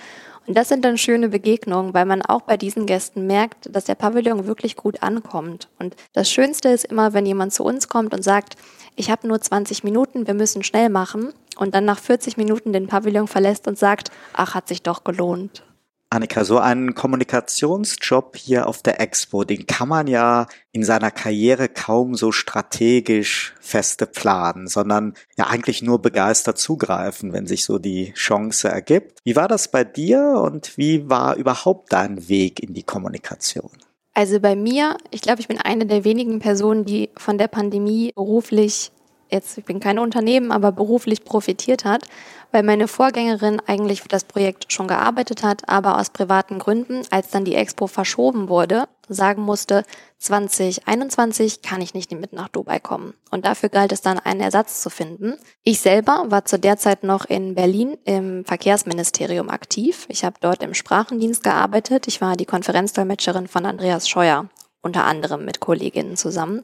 Und 0.47 0.55
das 0.55 0.69
sind 0.69 0.85
dann 0.85 0.97
schöne 0.97 1.27
Begegnungen, 1.27 1.93
weil 1.93 2.05
man 2.05 2.21
auch 2.21 2.41
bei 2.41 2.55
diesen 2.55 2.85
Gästen 2.85 3.27
merkt, 3.27 3.67
dass 3.75 3.83
der 3.83 3.95
Pavillon 3.95 4.47
wirklich 4.47 4.77
gut 4.77 5.03
ankommt. 5.03 5.67
Und 5.77 5.97
das 6.13 6.31
Schönste 6.31 6.69
ist 6.69 6.85
immer, 6.85 7.11
wenn 7.11 7.25
jemand 7.25 7.53
zu 7.53 7.65
uns 7.65 7.89
kommt 7.89 8.13
und 8.13 8.23
sagt, 8.23 8.55
ich 8.95 9.11
habe 9.11 9.27
nur 9.27 9.41
20 9.41 9.83
Minuten, 9.83 10.25
wir 10.25 10.33
müssen 10.33 10.63
schnell 10.63 10.87
machen 10.87 11.33
und 11.57 11.75
dann 11.75 11.83
nach 11.83 11.99
40 11.99 12.37
Minuten 12.37 12.71
den 12.71 12.87
Pavillon 12.87 13.27
verlässt 13.27 13.67
und 13.67 13.77
sagt, 13.77 14.09
ach, 14.31 14.55
hat 14.55 14.69
sich 14.69 14.81
doch 14.81 15.03
gelohnt. 15.03 15.63
Annika, 16.09 16.45
so 16.45 16.57
einen 16.57 16.95
Kommunikationsjob 16.95 18.37
hier 18.37 18.67
auf 18.67 18.81
der 18.81 19.01
Expo, 19.01 19.43
den 19.43 19.67
kann 19.67 19.89
man 19.89 20.07
ja 20.07 20.47
in 20.71 20.85
seiner 20.85 21.11
Karriere 21.11 21.67
kaum 21.67 22.15
so 22.15 22.31
strategisch 22.31 23.53
feste 23.59 24.05
planen, 24.05 24.67
sondern 24.67 25.15
ja 25.37 25.47
eigentlich 25.47 25.81
nur 25.81 26.01
begeistert 26.01 26.57
zugreifen, 26.59 27.33
wenn 27.33 27.45
sich 27.45 27.65
so 27.65 27.77
die 27.77 28.13
Chance 28.13 28.69
ergibt. 28.69 29.19
Wie 29.25 29.35
war 29.35 29.49
das 29.49 29.69
bei 29.69 29.83
dir 29.83 30.41
und 30.41 30.77
wie 30.77 31.09
war 31.09 31.35
überhaupt 31.35 31.91
dein 31.91 32.29
Weg 32.29 32.61
in 32.63 32.73
die 32.73 32.83
Kommunikation? 32.83 33.71
Also 34.13 34.39
bei 34.39 34.55
mir, 34.55 34.97
ich 35.11 35.21
glaube, 35.21 35.41
ich 35.41 35.47
bin 35.47 35.59
eine 35.59 35.85
der 35.85 36.03
wenigen 36.03 36.39
Personen, 36.39 36.85
die 36.85 37.09
von 37.17 37.37
der 37.37 37.49
Pandemie 37.49 38.13
beruflich 38.15 38.91
jetzt, 39.29 39.57
ich 39.57 39.65
bin 39.65 39.79
kein 39.79 39.99
Unternehmen, 39.99 40.51
aber 40.51 40.71
beruflich 40.71 41.23
profitiert 41.23 41.85
hat, 41.85 42.03
weil 42.51 42.63
meine 42.63 42.87
Vorgängerin 42.87 43.61
eigentlich 43.65 44.01
für 44.01 44.07
das 44.07 44.23
Projekt 44.23 44.71
schon 44.71 44.87
gearbeitet 44.87 45.43
hat, 45.43 45.67
aber 45.67 45.99
aus 45.99 46.09
privaten 46.09 46.59
Gründen, 46.59 47.01
als 47.09 47.29
dann 47.29 47.45
die 47.45 47.55
Expo 47.55 47.87
verschoben 47.87 48.49
wurde, 48.49 48.87
sagen 49.09 49.41
musste, 49.41 49.83
2021 50.19 51.61
kann 51.61 51.81
ich 51.81 51.93
nicht 51.93 52.11
mit 52.11 52.33
nach 52.33 52.47
Dubai 52.47 52.79
kommen. 52.79 53.13
Und 53.31 53.45
dafür 53.45 53.69
galt 53.69 53.91
es 53.91 54.01
dann, 54.01 54.19
einen 54.19 54.41
Ersatz 54.41 54.81
zu 54.81 54.89
finden. 54.89 55.35
Ich 55.63 55.79
selber 55.79 56.25
war 56.27 56.45
zu 56.45 56.57
der 56.57 56.77
Zeit 56.77 57.03
noch 57.03 57.25
in 57.25 57.55
Berlin 57.55 57.97
im 58.05 58.45
Verkehrsministerium 58.45 59.49
aktiv. 59.49 60.05
Ich 60.09 60.23
habe 60.23 60.37
dort 60.39 60.63
im 60.63 60.73
Sprachendienst 60.73 61.43
gearbeitet. 61.43 62.07
Ich 62.07 62.21
war 62.21 62.35
die 62.35 62.45
Konferenzdolmetscherin 62.45 63.47
von 63.47 63.65
Andreas 63.65 64.09
Scheuer, 64.09 64.49
unter 64.81 65.05
anderem 65.05 65.45
mit 65.45 65.59
Kolleginnen 65.59 66.17
zusammen 66.17 66.63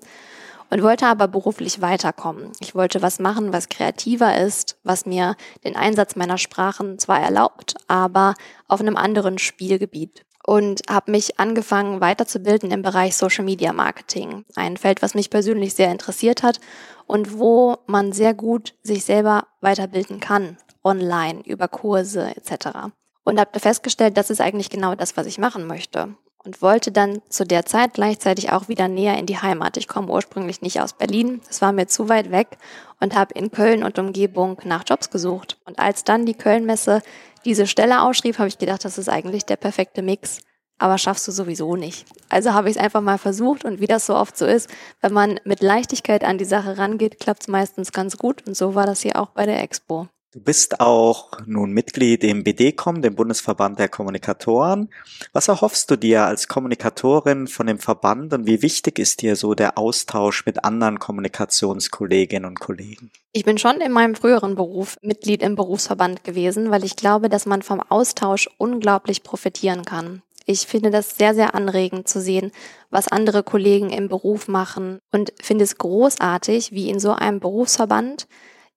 und 0.74 0.82
wollte 0.82 1.06
aber 1.06 1.28
beruflich 1.28 1.82
weiterkommen. 1.82 2.52
Ich 2.60 2.74
wollte 2.74 3.04
was 3.04 3.20
machen, 3.20 3.54
was 3.54 3.70
kreativer 3.70 4.36
ist, 4.42 4.80
was 4.84 5.06
mir 5.06 5.36
den 5.64 5.76
Einsatz 5.76 6.16
meiner 6.16 6.40
Sprachen 6.40 6.98
zwar 6.98 7.20
erlaubt, 7.20 7.76
aber 7.88 8.34
auf 8.68 8.82
einem 8.82 8.98
anderen 8.98 9.38
Spielgebiet 9.38 10.26
und 10.44 10.82
habe 10.90 11.12
mich 11.12 11.40
angefangen 11.40 12.02
weiterzubilden 12.02 12.72
im 12.72 12.82
Bereich 12.82 13.16
Social 13.16 13.46
Media 13.46 13.72
Marketing, 13.72 14.46
ein 14.56 14.78
Feld, 14.78 15.04
was 15.04 15.14
mich 15.14 15.30
persönlich 15.30 15.76
sehr 15.76 15.92
interessiert 15.92 16.42
hat 16.42 16.60
und 17.06 17.38
wo 17.38 17.78
man 17.86 18.12
sehr 18.12 18.34
gut 18.34 18.74
sich 18.82 19.06
selber 19.06 19.46
weiterbilden 19.62 20.20
kann, 20.20 20.58
online, 20.84 21.44
über 21.46 21.68
Kurse 21.68 22.36
etc. 22.36 22.90
Und 23.24 23.40
habe 23.40 23.60
festgestellt, 23.60 24.18
das 24.18 24.32
ist 24.32 24.42
eigentlich 24.42 24.72
genau 24.72 24.96
das, 24.96 25.18
was 25.18 25.28
ich 25.28 25.38
machen 25.38 25.68
möchte 25.68 26.16
und 26.46 26.62
wollte 26.62 26.92
dann 26.92 27.22
zu 27.30 27.46
der 27.46 27.66
Zeit 27.66 27.94
gleichzeitig 27.94 28.52
auch 28.52 28.68
wieder 28.68 28.88
näher 28.88 29.18
in 29.18 29.26
die 29.26 29.38
Heimat. 29.38 29.78
Ich 29.78 29.88
komme 29.88 30.12
ursprünglich 30.12 30.62
nicht 30.62 30.82
aus 30.82 30.94
Berlin, 30.94 31.42
es 31.50 31.62
war 31.62 31.72
mir 31.72 31.88
zu 31.88 32.10
weit 32.10 32.32
weg 32.32 32.58
und 33.00 33.16
habe 33.16 33.34
in 33.34 33.52
Köln 33.52 33.84
und 33.84 34.00
Umgebung 34.00 34.60
nach 34.64 34.84
Jobs 34.86 35.10
gesucht. 35.10 35.58
Und 35.66 35.80
als 35.80 36.04
dann 36.04 36.26
die 36.26 36.34
Kölnmesse 36.34 37.02
diese 37.46 37.68
Stelle 37.68 38.02
ausschrieb, 38.02 38.38
habe 38.40 38.48
ich 38.48 38.58
gedacht, 38.58 38.86
das 38.86 38.98
ist 38.98 39.10
eigentlich 39.10 39.46
der 39.46 39.58
perfekte 39.58 40.02
Mix. 40.02 40.40
Aber 40.80 40.98
schaffst 40.98 41.28
du 41.28 41.32
sowieso 41.32 41.76
nicht. 41.76 42.06
Also 42.30 42.54
habe 42.54 42.70
ich 42.70 42.78
es 42.78 42.82
einfach 42.82 43.02
mal 43.02 43.18
versucht 43.18 43.64
und 43.64 43.80
wie 43.80 43.88
das 43.88 44.06
so 44.06 44.16
oft 44.16 44.38
so 44.38 44.46
ist, 44.46 44.70
wenn 45.02 45.14
man 45.14 45.40
mit 45.46 45.62
Leichtigkeit 45.62 46.24
an 46.24 46.38
die 46.38 46.46
Sache 46.46 46.78
rangeht, 46.78 47.20
klappt 47.20 47.44
es 47.44 47.48
meistens 47.48 47.92
ganz 47.92 48.18
gut. 48.18 48.46
Und 48.48 48.58
so 48.58 48.76
war 48.76 48.86
das 48.86 49.02
hier 49.02 49.18
auch 49.18 49.30
bei 49.30 49.46
der 49.46 49.62
Expo. 49.62 50.08
Du 50.34 50.40
bist 50.40 50.80
auch 50.80 51.30
nun 51.46 51.74
Mitglied 51.74 52.24
im 52.24 52.44
BDCom, 52.44 53.04
dem 53.04 53.14
Bundesverband 53.14 53.78
der 53.78 53.88
Kommunikatoren. 53.88 54.90
Was 55.32 55.48
erhoffst 55.48 55.92
du 55.92 55.96
dir 55.96 56.24
als 56.24 56.48
Kommunikatorin 56.48 57.46
von 57.46 57.68
dem 57.68 57.78
Verband 57.78 58.34
und 58.34 58.48
wie 58.48 58.64
wichtig 58.64 58.98
ist 58.98 59.22
dir 59.22 59.36
so 59.36 59.54
der 59.54 59.78
Austausch 59.78 60.44
mit 60.48 60.66
anderen 60.66 60.98
Kommunikationskolleginnen 60.98 62.50
und 62.50 62.60
Kollegen? 62.60 63.12
Ich 63.32 63.46
bin 63.46 63.60
schon 63.60 63.80
in 63.80 63.92
meinem 63.92 64.16
früheren 64.16 64.56
Beruf 64.56 64.98
Mitglied 65.04 65.44
im 65.44 65.56
Berufsverband 65.56 66.24
gewesen, 66.24 66.72
weil 66.72 66.84
ich 66.84 66.96
glaube, 66.96 67.30
dass 67.30 67.46
man 67.46 67.62
vom 67.62 67.80
Austausch 67.80 68.50
unglaublich 68.58 69.22
profitieren 69.22 69.86
kann. 69.86 70.24
Ich 70.48 70.66
finde 70.66 70.90
das 70.90 71.16
sehr, 71.16 71.36
sehr 71.36 71.54
anregend 71.54 72.08
zu 72.08 72.20
sehen, 72.20 72.52
was 72.90 73.08
andere 73.08 73.44
Kollegen 73.44 73.92
im 73.92 74.10
Beruf 74.10 74.48
machen 74.48 74.98
und 75.12 75.32
finde 75.40 75.64
es 75.64 75.78
großartig, 75.78 76.72
wie 76.72 76.90
in 76.90 77.00
so 77.00 77.12
einem 77.12 77.40
Berufsverband 77.40 78.26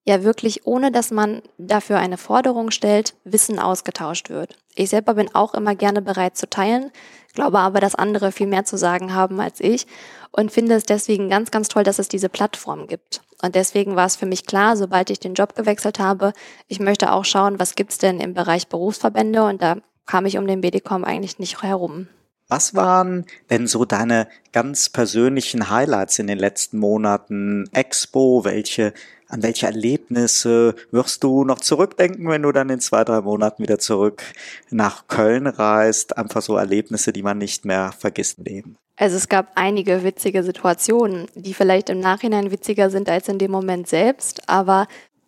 ja 0.06 0.22
wirklich, 0.22 0.66
ohne 0.66 0.92
dass 0.92 1.10
man 1.10 1.42
dafür 1.58 1.98
eine 1.98 2.16
Forderung 2.16 2.70
stellt, 2.70 3.14
Wissen 3.24 3.58
ausgetauscht 3.58 4.30
wird. 4.30 4.56
Ich 4.74 4.90
selber 4.90 5.14
bin 5.14 5.34
auch 5.34 5.54
immer 5.54 5.74
gerne 5.74 6.00
bereit 6.00 6.36
zu 6.36 6.48
teilen, 6.48 6.90
glaube 7.34 7.58
aber, 7.58 7.80
dass 7.80 7.94
andere 7.94 8.32
viel 8.32 8.46
mehr 8.46 8.64
zu 8.64 8.78
sagen 8.78 9.14
haben 9.14 9.40
als 9.40 9.60
ich 9.60 9.86
und 10.30 10.52
finde 10.52 10.74
es 10.74 10.84
deswegen 10.84 11.28
ganz, 11.28 11.50
ganz 11.50 11.68
toll, 11.68 11.82
dass 11.82 11.98
es 11.98 12.08
diese 12.08 12.28
Plattform 12.28 12.86
gibt. 12.86 13.22
Und 13.42 13.54
deswegen 13.54 13.96
war 13.96 14.06
es 14.06 14.16
für 14.16 14.26
mich 14.26 14.46
klar, 14.46 14.76
sobald 14.76 15.10
ich 15.10 15.20
den 15.20 15.34
Job 15.34 15.54
gewechselt 15.54 15.98
habe, 15.98 16.32
ich 16.68 16.80
möchte 16.80 17.12
auch 17.12 17.24
schauen, 17.24 17.58
was 17.58 17.74
gibt's 17.74 17.98
denn 17.98 18.20
im 18.20 18.32
Bereich 18.32 18.68
Berufsverbände 18.68 19.44
und 19.44 19.60
da 19.60 19.76
kam 20.06 20.24
ich 20.24 20.38
um 20.38 20.46
den 20.46 20.60
BDCom 20.60 21.04
eigentlich 21.04 21.38
nicht 21.38 21.62
herum. 21.62 22.08
Was 22.48 22.76
waren 22.76 23.26
denn 23.50 23.66
so 23.66 23.84
deine 23.84 24.28
ganz 24.52 24.88
persönlichen 24.88 25.68
Highlights 25.68 26.20
in 26.20 26.28
den 26.28 26.38
letzten 26.38 26.78
Monaten? 26.78 27.68
Expo, 27.72 28.44
welche 28.44 28.92
an 29.28 29.42
welche 29.42 29.66
Erlebnisse 29.66 30.74
wirst 30.90 31.24
du 31.24 31.44
noch 31.44 31.60
zurückdenken, 31.60 32.28
wenn 32.28 32.42
du 32.42 32.52
dann 32.52 32.70
in 32.70 32.80
zwei, 32.80 33.04
drei 33.04 33.20
Monaten 33.20 33.62
wieder 33.62 33.78
zurück 33.78 34.22
nach 34.70 35.06
Köln 35.08 35.46
reist? 35.46 36.16
Einfach 36.16 36.42
so 36.42 36.56
Erlebnisse, 36.56 37.12
die 37.12 37.22
man 37.22 37.38
nicht 37.38 37.64
mehr 37.64 37.92
vergisst 37.92 38.38
Leben. 38.38 38.76
Also 38.96 39.16
es 39.16 39.28
gab 39.28 39.52
einige 39.56 40.04
witzige 40.04 40.42
Situationen, 40.42 41.26
die 41.34 41.54
vielleicht 41.54 41.90
im 41.90 42.00
Nachhinein 42.00 42.50
witziger 42.50 42.88
sind 42.88 43.10
als 43.10 43.28
in 43.28 43.38
dem 43.38 43.50
Moment 43.50 43.88
selbst, 43.88 44.48
aber 44.48 44.86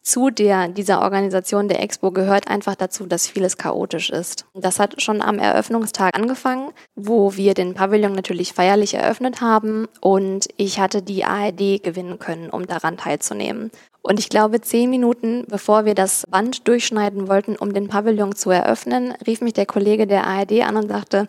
zu 0.09 0.31
der, 0.31 0.69
dieser 0.69 1.03
Organisation 1.03 1.69
der 1.69 1.83
Expo 1.83 2.11
gehört 2.11 2.49
einfach 2.49 2.75
dazu, 2.75 3.05
dass 3.05 3.27
vieles 3.27 3.59
chaotisch 3.59 4.09
ist. 4.09 4.47
Das 4.55 4.81
hat 4.81 5.03
schon 5.03 5.21
am 5.21 5.39
Eröffnungstag 5.39 6.17
angefangen, 6.17 6.71
wo 6.97 7.37
wir 7.37 7.53
den 7.53 7.75
Pavillon 7.75 8.15
natürlich 8.15 8.55
feierlich 8.55 8.95
eröffnet 8.95 9.43
haben 9.43 9.87
und 10.01 10.49
ich 10.57 10.81
hatte 10.81 11.03
die 11.03 11.25
ARD 11.25 11.83
gewinnen 11.83 12.19
können, 12.19 12.49
um 12.49 12.67
daran 12.67 12.97
teilzunehmen. 12.97 13.71
Und 14.01 14.19
ich 14.19 14.31
glaube, 14.31 14.63
zehn 14.63 14.89
Minuten 14.89 15.45
bevor 15.47 15.85
wir 15.85 15.95
das 15.95 16.25
Band 16.31 16.67
durchschneiden 16.67 17.29
wollten, 17.29 17.57
um 17.57 17.75
den 17.75 17.89
Pavillon 17.89 18.35
zu 18.35 18.49
eröffnen, 18.49 19.13
rief 19.27 19.43
mich 19.43 19.53
der 19.53 19.67
Kollege 19.67 20.07
der 20.07 20.27
ARD 20.27 20.63
an 20.63 20.77
und 20.77 20.89
sagte, 20.89 21.29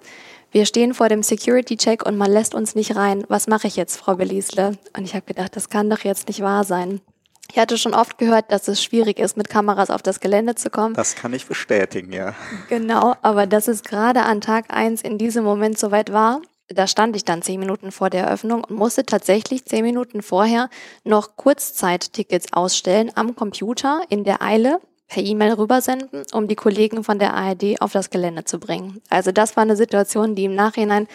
wir 0.51 0.65
stehen 0.65 0.93
vor 0.93 1.09
dem 1.09 1.21
Security-Check 1.21 2.05
und 2.05 2.17
man 2.17 2.31
lässt 2.31 2.55
uns 2.55 2.75
nicht 2.75 2.95
rein. 2.95 3.25
Was 3.27 3.47
mache 3.47 3.67
ich 3.67 3.75
jetzt, 3.75 3.97
Frau 3.97 4.15
Beliesle? 4.15 4.77
Und 4.95 5.03
ich 5.03 5.13
habe 5.15 5.25
gedacht, 5.25 5.55
das 5.55 5.69
kann 5.69 5.89
doch 5.89 6.05
jetzt 6.05 6.27
nicht 6.29 6.41
wahr 6.41 6.63
sein. 6.63 7.01
Ich 7.51 7.57
hatte 7.57 7.77
schon 7.77 7.93
oft 7.93 8.17
gehört, 8.17 8.51
dass 8.51 8.67
es 8.67 8.83
schwierig 8.83 9.19
ist, 9.19 9.35
mit 9.35 9.49
Kameras 9.49 9.89
auf 9.89 10.01
das 10.01 10.19
Gelände 10.19 10.55
zu 10.55 10.69
kommen. 10.69 10.93
Das 10.93 11.15
kann 11.15 11.33
ich 11.33 11.47
bestätigen, 11.47 12.11
ja. 12.11 12.35
Genau, 12.69 13.15
aber 13.21 13.47
dass 13.47 13.67
es 13.67 13.83
gerade 13.83 14.21
an 14.21 14.41
Tag 14.41 14.65
eins 14.69 15.01
in 15.01 15.17
diesem 15.17 15.43
Moment 15.43 15.77
soweit 15.79 16.13
war, 16.13 16.41
da 16.67 16.85
stand 16.85 17.15
ich 17.15 17.25
dann 17.25 17.41
zehn 17.41 17.59
Minuten 17.59 17.91
vor 17.91 18.11
der 18.11 18.25
Eröffnung 18.25 18.63
und 18.63 18.77
musste 18.77 19.03
tatsächlich 19.03 19.65
zehn 19.65 19.83
Minuten 19.83 20.21
vorher 20.21 20.69
noch 21.03 21.35
Kurzzeittickets 21.35 22.53
ausstellen 22.53 23.11
am 23.15 23.35
Computer 23.35 24.03
in 24.09 24.23
der 24.23 24.43
Eile 24.43 24.79
per 25.07 25.23
E-Mail 25.23 25.53
rübersenden, 25.53 26.25
um 26.33 26.47
die 26.47 26.55
Kollegen 26.55 27.03
von 27.03 27.17
der 27.17 27.33
ARD 27.33 27.81
auf 27.81 27.91
das 27.91 28.11
Gelände 28.11 28.43
zu 28.45 28.59
bringen. 28.59 29.01
Also 29.09 29.31
das 29.31 29.55
war 29.57 29.63
eine 29.63 29.75
Situation, 29.75 30.35
die 30.35 30.45
im 30.45 30.53
Nachhinein 30.53 31.07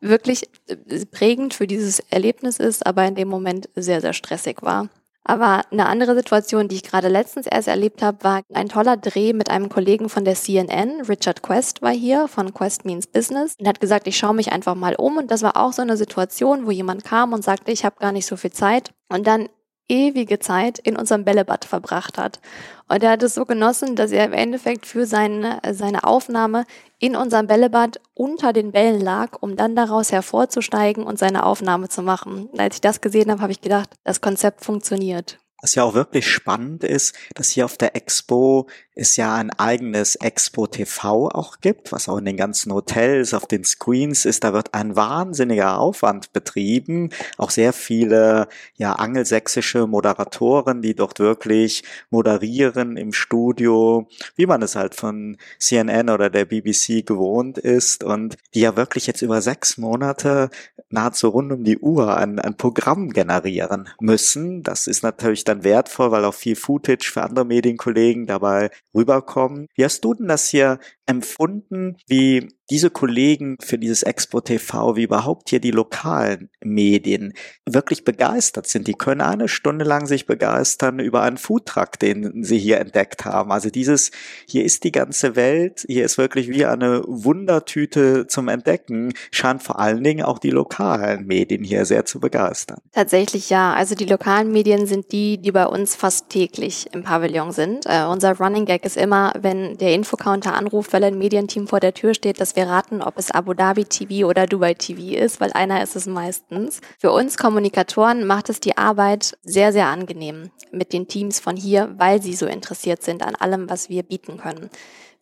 wirklich 0.00 0.48
äh, 0.66 1.04
prägend 1.06 1.52
für 1.52 1.66
dieses 1.66 2.00
Erlebnis 2.10 2.58
ist, 2.58 2.86
aber 2.86 3.06
in 3.06 3.14
dem 3.14 3.28
Moment 3.28 3.68
sehr, 3.76 4.00
sehr 4.00 4.14
stressig 4.14 4.62
war. 4.62 4.88
Aber 5.26 5.62
eine 5.70 5.86
andere 5.86 6.14
Situation, 6.14 6.68
die 6.68 6.76
ich 6.76 6.82
gerade 6.82 7.08
letztens 7.08 7.46
erst 7.46 7.68
erlebt 7.68 8.02
habe, 8.02 8.22
war 8.22 8.42
ein 8.52 8.68
toller 8.68 8.98
Dreh 8.98 9.32
mit 9.32 9.50
einem 9.50 9.70
Kollegen 9.70 10.10
von 10.10 10.26
der 10.26 10.34
CNN. 10.34 11.00
Richard 11.08 11.42
Quest 11.42 11.80
war 11.80 11.92
hier 11.92 12.28
von 12.28 12.52
Quest 12.52 12.84
Means 12.84 13.06
Business 13.06 13.54
und 13.58 13.66
hat 13.66 13.80
gesagt, 13.80 14.06
ich 14.06 14.18
schaue 14.18 14.34
mich 14.34 14.52
einfach 14.52 14.74
mal 14.74 14.94
um. 14.96 15.16
Und 15.16 15.30
das 15.30 15.42
war 15.42 15.56
auch 15.56 15.72
so 15.72 15.80
eine 15.80 15.96
Situation, 15.96 16.66
wo 16.66 16.70
jemand 16.70 17.04
kam 17.04 17.32
und 17.32 17.42
sagte, 17.42 17.72
ich 17.72 17.86
habe 17.86 17.96
gar 18.00 18.12
nicht 18.12 18.26
so 18.26 18.36
viel 18.36 18.52
Zeit. 18.52 18.92
Und 19.08 19.26
dann 19.26 19.48
ewige 19.88 20.38
Zeit 20.38 20.78
in 20.78 20.96
unserem 20.96 21.24
Bällebad 21.24 21.64
verbracht 21.64 22.18
hat. 22.18 22.40
Und 22.88 23.02
er 23.02 23.12
hat 23.12 23.22
es 23.22 23.34
so 23.34 23.44
genossen, 23.44 23.96
dass 23.96 24.10
er 24.10 24.24
im 24.24 24.32
Endeffekt 24.32 24.86
für 24.86 25.06
seine, 25.06 25.60
seine 25.72 26.04
Aufnahme 26.04 26.64
in 26.98 27.16
unserem 27.16 27.46
Bällebad 27.46 28.00
unter 28.14 28.52
den 28.52 28.72
Bällen 28.72 29.00
lag, 29.00 29.38
um 29.40 29.56
dann 29.56 29.76
daraus 29.76 30.12
hervorzusteigen 30.12 31.04
und 31.04 31.18
seine 31.18 31.44
Aufnahme 31.44 31.88
zu 31.88 32.02
machen. 32.02 32.46
Und 32.46 32.60
als 32.60 32.76
ich 32.76 32.80
das 32.80 33.00
gesehen 33.00 33.30
habe, 33.30 33.42
habe 33.42 33.52
ich 33.52 33.60
gedacht, 33.60 33.90
das 34.04 34.20
Konzept 34.20 34.64
funktioniert. 34.64 35.38
Was 35.64 35.76
ja 35.76 35.82
auch 35.82 35.94
wirklich 35.94 36.30
spannend 36.30 36.84
ist, 36.84 37.14
dass 37.34 37.48
hier 37.48 37.64
auf 37.64 37.78
der 37.78 37.96
Expo 37.96 38.66
es 38.94 39.16
ja 39.16 39.34
ein 39.34 39.50
eigenes 39.50 40.14
Expo 40.14 40.66
TV 40.66 41.28
auch 41.30 41.60
gibt, 41.62 41.90
was 41.90 42.06
auch 42.06 42.18
in 42.18 42.26
den 42.26 42.36
ganzen 42.36 42.70
Hotels, 42.70 43.32
auf 43.32 43.46
den 43.46 43.64
Screens 43.64 44.26
ist. 44.26 44.44
Da 44.44 44.52
wird 44.52 44.74
ein 44.74 44.94
wahnsinniger 44.94 45.78
Aufwand 45.78 46.34
betrieben. 46.34 47.08
Auch 47.38 47.48
sehr 47.48 47.72
viele, 47.72 48.48
ja, 48.76 48.92
angelsächsische 48.92 49.86
Moderatoren, 49.86 50.82
die 50.82 50.94
dort 50.94 51.18
wirklich 51.18 51.82
moderieren 52.10 52.98
im 52.98 53.14
Studio, 53.14 54.06
wie 54.36 54.44
man 54.46 54.60
es 54.60 54.76
halt 54.76 54.94
von 54.94 55.38
CNN 55.58 56.10
oder 56.10 56.28
der 56.28 56.44
BBC 56.44 57.06
gewohnt 57.06 57.56
ist 57.56 58.04
und 58.04 58.36
die 58.54 58.60
ja 58.60 58.76
wirklich 58.76 59.06
jetzt 59.06 59.22
über 59.22 59.40
sechs 59.40 59.78
Monate 59.78 60.50
nahezu 60.90 61.28
rund 61.28 61.52
um 61.52 61.64
die 61.64 61.78
Uhr 61.78 62.16
ein, 62.16 62.38
ein 62.38 62.56
Programm 62.56 63.10
generieren 63.10 63.88
müssen. 63.98 64.62
Das 64.62 64.86
ist 64.86 65.02
natürlich 65.02 65.44
dann 65.44 65.53
dann 65.54 65.64
wertvoll, 65.64 66.10
weil 66.10 66.24
auch 66.24 66.34
viel 66.34 66.56
Footage 66.56 67.10
für 67.12 67.22
andere 67.22 67.44
Medienkollegen 67.44 68.26
dabei 68.26 68.70
rüberkommen. 68.94 69.68
Wie 69.74 69.84
hast 69.84 70.04
du 70.04 70.14
denn 70.14 70.28
das 70.28 70.48
hier 70.48 70.78
empfunden, 71.06 71.96
wie 72.06 72.48
diese 72.70 72.90
Kollegen 72.90 73.56
für 73.60 73.78
dieses 73.78 74.02
Expo 74.02 74.40
TV, 74.40 74.96
wie 74.96 75.02
überhaupt 75.02 75.50
hier 75.50 75.60
die 75.60 75.70
lokalen 75.70 76.48
Medien 76.62 77.34
wirklich 77.66 78.04
begeistert 78.04 78.66
sind. 78.66 78.86
Die 78.86 78.94
können 78.94 79.20
eine 79.20 79.48
Stunde 79.48 79.84
lang 79.84 80.06
sich 80.06 80.26
begeistern 80.26 80.98
über 80.98 81.22
einen 81.22 81.36
Foodtruck, 81.36 81.98
den 81.98 82.42
sie 82.42 82.58
hier 82.58 82.80
entdeckt 82.80 83.24
haben. 83.24 83.52
Also 83.52 83.68
dieses, 83.68 84.10
hier 84.48 84.64
ist 84.64 84.84
die 84.84 84.92
ganze 84.92 85.36
Welt, 85.36 85.84
hier 85.86 86.04
ist 86.04 86.16
wirklich 86.16 86.48
wie 86.48 86.64
eine 86.64 87.02
Wundertüte 87.06 88.26
zum 88.28 88.48
Entdecken, 88.48 89.12
scheint 89.30 89.62
vor 89.62 89.78
allen 89.78 90.02
Dingen 90.02 90.24
auch 90.24 90.38
die 90.38 90.50
lokalen 90.50 91.26
Medien 91.26 91.64
hier 91.64 91.84
sehr 91.84 92.06
zu 92.06 92.18
begeistern. 92.18 92.78
Tatsächlich 92.92 93.50
ja. 93.50 93.74
Also 93.74 93.94
die 93.94 94.06
lokalen 94.06 94.52
Medien 94.52 94.86
sind 94.86 95.12
die, 95.12 95.38
die 95.38 95.52
bei 95.52 95.66
uns 95.66 95.94
fast 95.94 96.30
täglich 96.30 96.88
im 96.92 97.02
Pavillon 97.02 97.52
sind. 97.52 97.84
Äh, 97.86 98.04
unser 98.04 98.36
Running 98.38 98.64
Gag 98.64 98.84
ist 98.84 98.96
immer, 98.96 99.34
wenn 99.38 99.76
der 99.76 99.92
Infocounter 99.92 100.54
anruft, 100.54 100.92
weil 100.92 101.04
ein 101.04 101.18
Medienteam 101.18 101.66
vor 101.66 101.80
der 101.80 101.92
Tür 101.92 102.14
steht, 102.14 102.40
dass 102.40 102.53
wir 102.54 102.68
raten, 102.68 103.02
ob 103.02 103.18
es 103.18 103.30
Abu 103.30 103.54
Dhabi 103.54 103.84
TV 103.84 104.26
oder 104.28 104.46
Dubai 104.46 104.74
TV 104.74 105.16
ist, 105.16 105.40
weil 105.40 105.52
einer 105.52 105.82
ist 105.82 105.96
es 105.96 106.06
meistens. 106.06 106.80
Für 106.98 107.12
uns 107.12 107.36
Kommunikatoren 107.36 108.26
macht 108.26 108.48
es 108.48 108.60
die 108.60 108.76
Arbeit 108.76 109.36
sehr, 109.42 109.72
sehr 109.72 109.86
angenehm 109.86 110.50
mit 110.70 110.92
den 110.92 111.08
Teams 111.08 111.40
von 111.40 111.56
hier, 111.56 111.94
weil 111.98 112.22
sie 112.22 112.34
so 112.34 112.46
interessiert 112.46 113.02
sind 113.02 113.22
an 113.22 113.34
allem, 113.34 113.68
was 113.68 113.88
wir 113.88 114.02
bieten 114.02 114.38
können. 114.38 114.70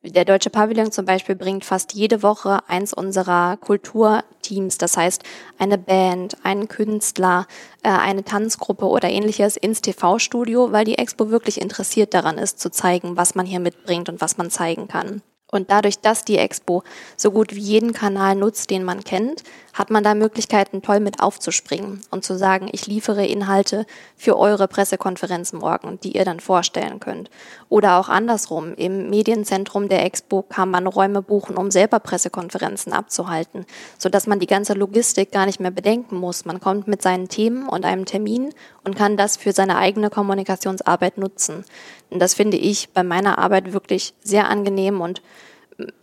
Der 0.04 0.24
Deutsche 0.24 0.50
Pavillon 0.50 0.90
zum 0.90 1.04
Beispiel 1.04 1.36
bringt 1.36 1.64
fast 1.64 1.92
jede 1.92 2.24
Woche 2.24 2.58
eins 2.68 2.92
unserer 2.92 3.56
Kulturteams, 3.56 4.76
das 4.76 4.96
heißt 4.96 5.22
eine 5.58 5.78
Band, 5.78 6.36
einen 6.42 6.66
Künstler, 6.66 7.46
äh, 7.84 7.88
eine 7.88 8.24
Tanzgruppe 8.24 8.86
oder 8.86 9.08
ähnliches 9.08 9.56
ins 9.56 9.80
TV-Studio, 9.80 10.72
weil 10.72 10.84
die 10.84 10.98
Expo 10.98 11.30
wirklich 11.30 11.60
interessiert 11.60 12.14
daran 12.14 12.36
ist, 12.36 12.58
zu 12.58 12.70
zeigen, 12.70 13.16
was 13.16 13.36
man 13.36 13.46
hier 13.46 13.60
mitbringt 13.60 14.08
und 14.08 14.20
was 14.20 14.38
man 14.38 14.50
zeigen 14.50 14.88
kann. 14.88 15.22
Und 15.54 15.70
dadurch, 15.70 15.98
dass 15.98 16.24
die 16.24 16.38
Expo 16.38 16.82
so 17.14 17.30
gut 17.30 17.54
wie 17.54 17.60
jeden 17.60 17.92
Kanal 17.92 18.36
nutzt, 18.36 18.70
den 18.70 18.84
man 18.84 19.04
kennt, 19.04 19.42
hat 19.74 19.90
man 19.90 20.02
da 20.02 20.14
Möglichkeiten, 20.14 20.80
toll 20.80 20.98
mit 20.98 21.20
aufzuspringen 21.20 22.00
und 22.10 22.24
zu 22.24 22.38
sagen, 22.38 22.70
ich 22.72 22.86
liefere 22.86 23.26
Inhalte 23.26 23.84
für 24.16 24.38
eure 24.38 24.66
Pressekonferenz 24.66 25.52
morgen, 25.52 26.00
die 26.02 26.16
ihr 26.16 26.24
dann 26.24 26.40
vorstellen 26.40 27.00
könnt. 27.00 27.30
Oder 27.68 27.98
auch 27.98 28.08
andersrum, 28.08 28.72
im 28.76 29.10
Medienzentrum 29.10 29.90
der 29.90 30.06
Expo 30.06 30.40
kann 30.40 30.70
man 30.70 30.86
Räume 30.86 31.20
buchen, 31.20 31.58
um 31.58 31.70
selber 31.70 32.00
Pressekonferenzen 32.00 32.94
abzuhalten, 32.94 33.66
sodass 33.98 34.26
man 34.26 34.40
die 34.40 34.46
ganze 34.46 34.72
Logistik 34.72 35.32
gar 35.32 35.44
nicht 35.44 35.60
mehr 35.60 35.70
bedenken 35.70 36.16
muss. 36.16 36.46
Man 36.46 36.60
kommt 36.60 36.88
mit 36.88 37.02
seinen 37.02 37.28
Themen 37.28 37.68
und 37.68 37.84
einem 37.84 38.06
Termin 38.06 38.54
und 38.84 38.96
kann 38.96 39.18
das 39.18 39.36
für 39.36 39.52
seine 39.52 39.76
eigene 39.76 40.08
Kommunikationsarbeit 40.08 41.18
nutzen. 41.18 41.64
Und 42.08 42.20
das 42.20 42.34
finde 42.34 42.56
ich 42.56 42.90
bei 42.90 43.02
meiner 43.02 43.38
Arbeit 43.38 43.72
wirklich 43.72 44.14
sehr 44.22 44.48
angenehm 44.48 45.00
und 45.00 45.22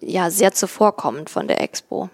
ja, 0.02 0.30
sehr 0.30 0.54
zuvorkommend 0.54 1.30
von 1.30 1.48
der 1.48 1.62
Expo. 1.62 2.10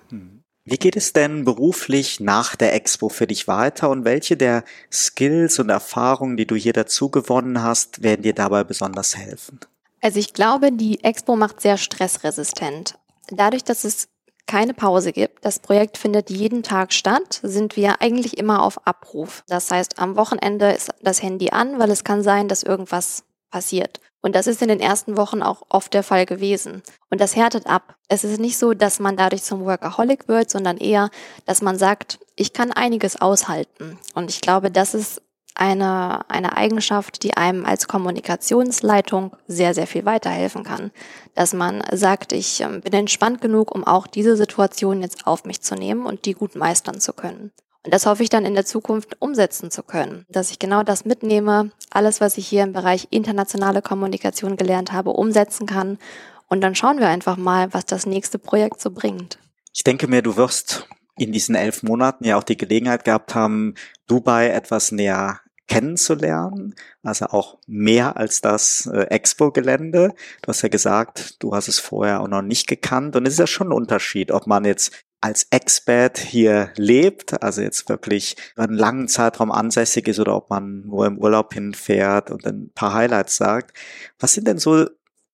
Wie 0.67 0.77
geht 0.77 0.95
es 0.95 1.13
denn 1.13 1.45
beruflich 1.45 2.19
nach 2.19 2.55
der 2.55 2.73
Expo 2.73 3.09
für 3.09 3.27
dich 3.27 3.47
weiter 3.47 3.89
und 3.89 4.03
welche 4.03 4.35
der 4.35 4.63
Skills 4.91 5.59
und 5.59 5.69
Erfahrungen, 5.69 6.37
die 6.37 6.47
du 6.47 6.55
hier 6.55 6.73
dazu 6.73 7.09
gewonnen 7.09 7.61
hast, 7.61 8.01
werden 8.01 8.23
dir 8.23 8.33
dabei 8.33 8.63
besonders 8.63 9.15
helfen? 9.15 9.59
Also 10.01 10.19
ich 10.19 10.33
glaube, 10.33 10.71
die 10.71 11.03
Expo 11.03 11.35
macht 11.35 11.61
sehr 11.61 11.77
stressresistent. 11.77 12.97
Dadurch, 13.29 13.63
dass 13.63 13.83
es 13.83 14.07
keine 14.47 14.73
Pause 14.73 15.11
gibt, 15.11 15.43
das 15.45 15.59
Projekt 15.59 15.97
findet 15.97 16.29
jeden 16.29 16.63
Tag 16.63 16.93
statt, 16.93 17.39
sind 17.43 17.75
wir 17.75 18.01
eigentlich 18.01 18.37
immer 18.37 18.63
auf 18.63 18.85
Abruf. 18.87 19.43
Das 19.47 19.71
heißt, 19.71 19.99
am 19.99 20.15
Wochenende 20.15 20.71
ist 20.71 20.91
das 21.01 21.21
Handy 21.21 21.49
an, 21.49 21.79
weil 21.79 21.91
es 21.91 22.03
kann 22.03 22.23
sein, 22.23 22.47
dass 22.47 22.63
irgendwas 22.63 23.23
passiert. 23.49 23.99
Und 24.25 24.33
das 24.33 24.47
ist 24.47 24.63
in 24.63 24.69
den 24.69 24.79
ersten 24.79 25.17
Wochen 25.17 25.43
auch 25.43 25.61
oft 25.69 25.93
der 25.93 26.01
Fall 26.01 26.25
gewesen. 26.25 26.81
Und 27.11 27.21
das 27.21 27.35
härtet 27.35 27.67
ab. 27.67 27.95
Es 28.09 28.23
ist 28.23 28.39
nicht 28.39 28.57
so, 28.57 28.73
dass 28.73 28.99
man 28.99 29.15
dadurch 29.15 29.43
zum 29.43 29.65
Workaholic 29.65 30.27
wird, 30.27 30.49
sondern 30.49 30.77
eher, 30.77 31.11
dass 31.45 31.61
man 31.61 31.77
sagt, 31.77 32.17
ich 32.35 32.51
kann 32.51 32.71
einiges 32.71 33.21
aushalten. 33.21 33.99
Und 34.15 34.31
ich 34.31 34.41
glaube, 34.41 34.71
das 34.71 34.95
ist 34.95 35.21
eine, 35.53 36.27
eine 36.27 36.57
Eigenschaft, 36.57 37.21
die 37.21 37.37
einem 37.37 37.65
als 37.65 37.87
Kommunikationsleitung 37.87 39.37
sehr, 39.45 39.75
sehr 39.75 39.85
viel 39.85 40.05
weiterhelfen 40.05 40.63
kann. 40.63 40.89
Dass 41.35 41.53
man 41.53 41.83
sagt, 41.91 42.33
ich 42.33 42.61
ähm, 42.61 42.81
bin 42.81 42.93
entspannt 42.93 43.41
genug, 43.41 43.75
um 43.75 43.83
auch 43.83 44.07
diese 44.07 44.35
Situation 44.37 45.03
jetzt 45.03 45.27
auf 45.27 45.45
mich 45.45 45.61
zu 45.61 45.75
nehmen 45.75 46.07
und 46.07 46.25
die 46.25 46.33
gut 46.33 46.55
meistern 46.55 46.99
zu 46.99 47.13
können. 47.13 47.51
Und 47.85 47.93
das 47.93 48.07
hoffe 48.07 48.23
ich 48.23 48.29
dann 48.29 48.45
in 48.45 48.55
der 48.55 48.65
Zukunft 48.65 49.21
umsetzen 49.21 49.69
zu 49.69 49.83
können, 49.83 50.25
dass 50.27 50.49
ich 50.49 50.57
genau 50.57 50.81
das 50.81 51.05
mitnehme, 51.05 51.71
alles, 51.91 52.19
was 52.19 52.37
ich 52.39 52.47
hier 52.47 52.63
im 52.63 52.73
Bereich 52.73 53.07
internationale 53.11 53.83
Kommunikation 53.83 54.57
gelernt 54.57 54.91
habe, 54.91 55.11
umsetzen 55.11 55.67
kann. 55.67 55.99
Und 56.47 56.61
dann 56.61 56.73
schauen 56.73 56.99
wir 56.99 57.09
einfach 57.09 57.37
mal, 57.37 57.73
was 57.75 57.85
das 57.85 58.07
nächste 58.07 58.39
Projekt 58.39 58.81
so 58.81 58.89
bringt. 58.89 59.37
Ich 59.71 59.83
denke 59.83 60.07
mir, 60.07 60.23
du 60.23 60.35
wirst 60.35 60.87
in 61.15 61.31
diesen 61.31 61.53
elf 61.53 61.83
Monaten 61.83 62.25
ja 62.25 62.37
auch 62.37 62.43
die 62.43 62.57
Gelegenheit 62.57 63.05
gehabt 63.05 63.35
haben, 63.35 63.75
Dubai 64.07 64.49
etwas 64.49 64.91
näher 64.91 65.41
kennenzulernen, 65.67 66.75
also 67.03 67.25
auch 67.27 67.57
mehr 67.67 68.17
als 68.17 68.41
das 68.41 68.87
äh, 68.91 69.01
Expo-Gelände. 69.09 70.13
Du 70.41 70.47
hast 70.47 70.61
ja 70.61 70.69
gesagt, 70.69 71.41
du 71.41 71.55
hast 71.55 71.67
es 71.67 71.79
vorher 71.79 72.21
auch 72.21 72.27
noch 72.27 72.41
nicht 72.41 72.67
gekannt 72.67 73.15
und 73.15 73.27
es 73.27 73.33
ist 73.33 73.39
ja 73.39 73.47
schon 73.47 73.69
ein 73.69 73.73
Unterschied, 73.73 74.31
ob 74.31 74.47
man 74.47 74.65
jetzt 74.65 74.91
als 75.25 75.47
Expert 75.49 76.19
hier 76.19 76.71
lebt, 76.75 77.41
also 77.41 77.59
jetzt 77.63 77.89
wirklich 77.89 78.35
einen 78.55 78.75
langen 78.75 79.07
Zeitraum 79.07 79.51
ansässig 79.51 80.07
ist 80.07 80.19
oder 80.19 80.35
ob 80.35 80.51
man 80.51 80.81
nur 80.81 81.07
im 81.07 81.17
Urlaub 81.17 81.51
hinfährt 81.51 82.29
und 82.29 82.45
ein 82.45 82.69
paar 82.75 82.93
Highlights 82.93 83.35
sagt. 83.35 83.75
Was 84.19 84.33
sind 84.33 84.47
denn 84.47 84.59
so 84.59 84.85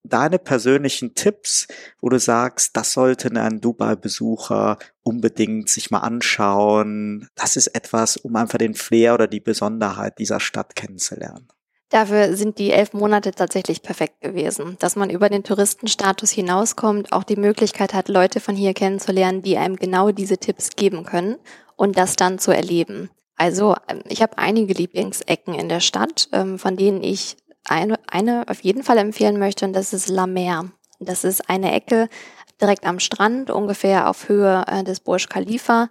deine 0.04 0.40
persönlichen 0.40 1.14
Tipps, 1.14 1.68
wo 2.00 2.08
du 2.08 2.20
sagst, 2.20 2.78
das 2.78 2.94
sollte 2.94 3.30
ein 3.32 3.60
Dubai-Besucher 3.60 4.78
unbedingt 5.04 5.68
sich 5.68 5.92
mal 5.92 6.00
anschauen? 6.00 7.28
Das 7.36 7.58
ist 7.58 7.68
etwas, 7.68 8.16
um 8.16 8.34
einfach 8.38 8.60
den 8.60 8.76
Flair 8.76 9.14
oder 9.14 9.28
die 9.28 9.42
Besonderheit 9.42 10.20
dieser 10.20 10.40
Stadt 10.40 10.74
kennenzulernen. 10.78 11.50
Dafür 11.92 12.38
sind 12.38 12.58
die 12.58 12.72
elf 12.72 12.94
Monate 12.94 13.32
tatsächlich 13.32 13.84
perfekt 13.84 14.22
gewesen, 14.22 14.78
dass 14.80 14.96
man 14.96 15.10
über 15.10 15.28
den 15.28 15.44
Touristenstatus 15.44 16.32
hinauskommt, 16.32 17.12
auch 17.12 17.26
die 17.26 17.36
Möglichkeit 17.36 17.94
hat, 17.94 18.08
Leute 18.08 18.40
von 18.40 18.56
hier 18.56 18.74
kennenzulernen, 18.74 19.42
die 19.42 19.58
einem 19.58 19.76
genau 19.76 20.12
diese 20.12 20.38
Tipps 20.38 20.70
geben 20.78 21.04
können 21.04 21.36
und 21.76 21.98
das 21.98 22.16
dann 22.16 22.40
zu 22.40 22.52
erleben. 22.52 23.10
Also 23.36 23.76
ähm, 23.90 24.04
ich 24.08 24.22
habe 24.22 24.38
einige 24.38 24.74
Lieblingsecken 24.74 25.54
in 25.54 25.68
der 25.68 25.82
Stadt, 25.82 26.30
ähm, 26.32 26.58
von 26.58 26.78
denen 26.78 27.04
ich 27.04 27.36
eine, 27.68 28.00
eine 28.08 28.46
auf 28.48 28.62
jeden 28.62 28.84
Fall 28.84 28.98
empfehlen 28.98 29.38
möchte 29.38 29.66
und 29.66 29.74
das 29.74 29.92
ist 29.92 30.08
La 30.08 30.28
Mer. 30.28 30.72
Das 31.02 31.26
ist 31.26 31.50
eine 31.50 31.74
Ecke 31.74 32.08
direkt 32.62 32.86
am 32.86 33.00
Strand, 33.00 33.52
ungefähr 33.52 34.10
auf 34.10 34.30
Höhe 34.30 34.64
äh, 34.66 34.86
des 34.86 35.02
Burj 35.02 35.28
Khalifa, 35.28 35.90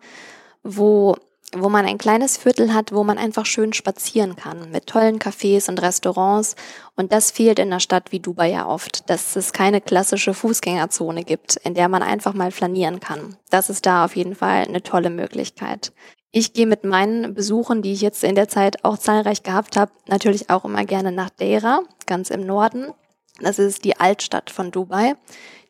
wo 0.62 1.16
wo 1.56 1.68
man 1.68 1.86
ein 1.86 1.98
kleines 1.98 2.36
Viertel 2.36 2.72
hat, 2.72 2.92
wo 2.92 3.04
man 3.04 3.18
einfach 3.18 3.46
schön 3.46 3.72
spazieren 3.72 4.36
kann, 4.36 4.70
mit 4.70 4.86
tollen 4.86 5.18
Cafés 5.18 5.68
und 5.68 5.82
Restaurants. 5.82 6.54
Und 6.96 7.12
das 7.12 7.30
fehlt 7.30 7.58
in 7.58 7.68
einer 7.68 7.80
Stadt 7.80 8.12
wie 8.12 8.20
Dubai 8.20 8.50
ja 8.50 8.66
oft, 8.66 9.10
dass 9.10 9.36
es 9.36 9.52
keine 9.52 9.80
klassische 9.80 10.34
Fußgängerzone 10.34 11.24
gibt, 11.24 11.56
in 11.56 11.74
der 11.74 11.88
man 11.88 12.02
einfach 12.02 12.34
mal 12.34 12.50
flanieren 12.50 13.00
kann. 13.00 13.36
Das 13.50 13.70
ist 13.70 13.86
da 13.86 14.04
auf 14.04 14.16
jeden 14.16 14.34
Fall 14.34 14.64
eine 14.66 14.82
tolle 14.82 15.10
Möglichkeit. 15.10 15.92
Ich 16.32 16.52
gehe 16.52 16.66
mit 16.66 16.84
meinen 16.84 17.34
Besuchen, 17.34 17.82
die 17.82 17.92
ich 17.92 18.02
jetzt 18.02 18.22
in 18.22 18.36
der 18.36 18.48
Zeit 18.48 18.84
auch 18.84 18.96
zahlreich 18.96 19.42
gehabt 19.42 19.76
habe, 19.76 19.90
natürlich 20.06 20.48
auch 20.48 20.64
immer 20.64 20.84
gerne 20.84 21.10
nach 21.10 21.30
Deira, 21.30 21.80
ganz 22.06 22.30
im 22.30 22.46
Norden. 22.46 22.92
Das 23.40 23.58
ist 23.58 23.84
die 23.84 23.98
Altstadt 23.98 24.50
von 24.50 24.70
Dubai 24.70 25.14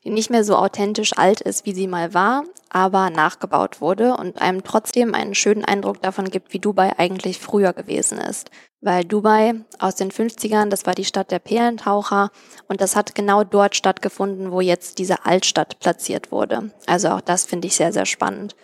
die 0.05 0.11
nicht 0.11 0.31
mehr 0.31 0.45
so 0.45 0.57
authentisch 0.57 1.17
alt 1.17 1.41
ist, 1.41 1.67
wie 1.67 1.75
sie 1.75 1.87
mal 1.87 2.15
war, 2.15 2.45
aber 2.71 3.11
nachgebaut 3.11 3.81
wurde 3.81 4.15
und 4.17 4.41
einem 4.41 4.65
trotzdem 4.65 5.15
einen 5.15 5.35
schönen 5.35 5.65
Eindruck 5.65 6.01
davon 6.01 6.27
gibt, 6.27 6.53
wie 6.53 6.59
Dubai 6.59 6.99
eigentlich 6.99 7.39
früher 7.39 7.73
gewesen 7.73 8.19
ist. 8.19 8.51
Weil 8.81 9.05
Dubai 9.05 9.55
aus 9.79 9.97
den 9.97 10.11
50ern, 10.11 10.71
das 10.71 10.87
war 10.87 10.95
die 10.95 11.05
Stadt 11.05 11.31
der 11.31 11.39
Perlentaucher 11.39 12.31
und 12.69 12.81
das 12.81 12.97
hat 12.97 13.15
genau 13.15 13.45
dort 13.45 13.77
stattgefunden, 13.77 14.53
wo 14.53 14.61
jetzt 14.61 14.99
diese 14.99 15.27
Altstadt 15.27 15.79
platziert 15.81 16.33
wurde. 16.33 16.71
Also 16.87 17.09
auch 17.11 17.21
das 17.21 17.45
finde 17.45 17.67
ich 17.67 17.77
sehr, 17.77 17.93
sehr 17.93 18.07
spannend. 18.07 18.57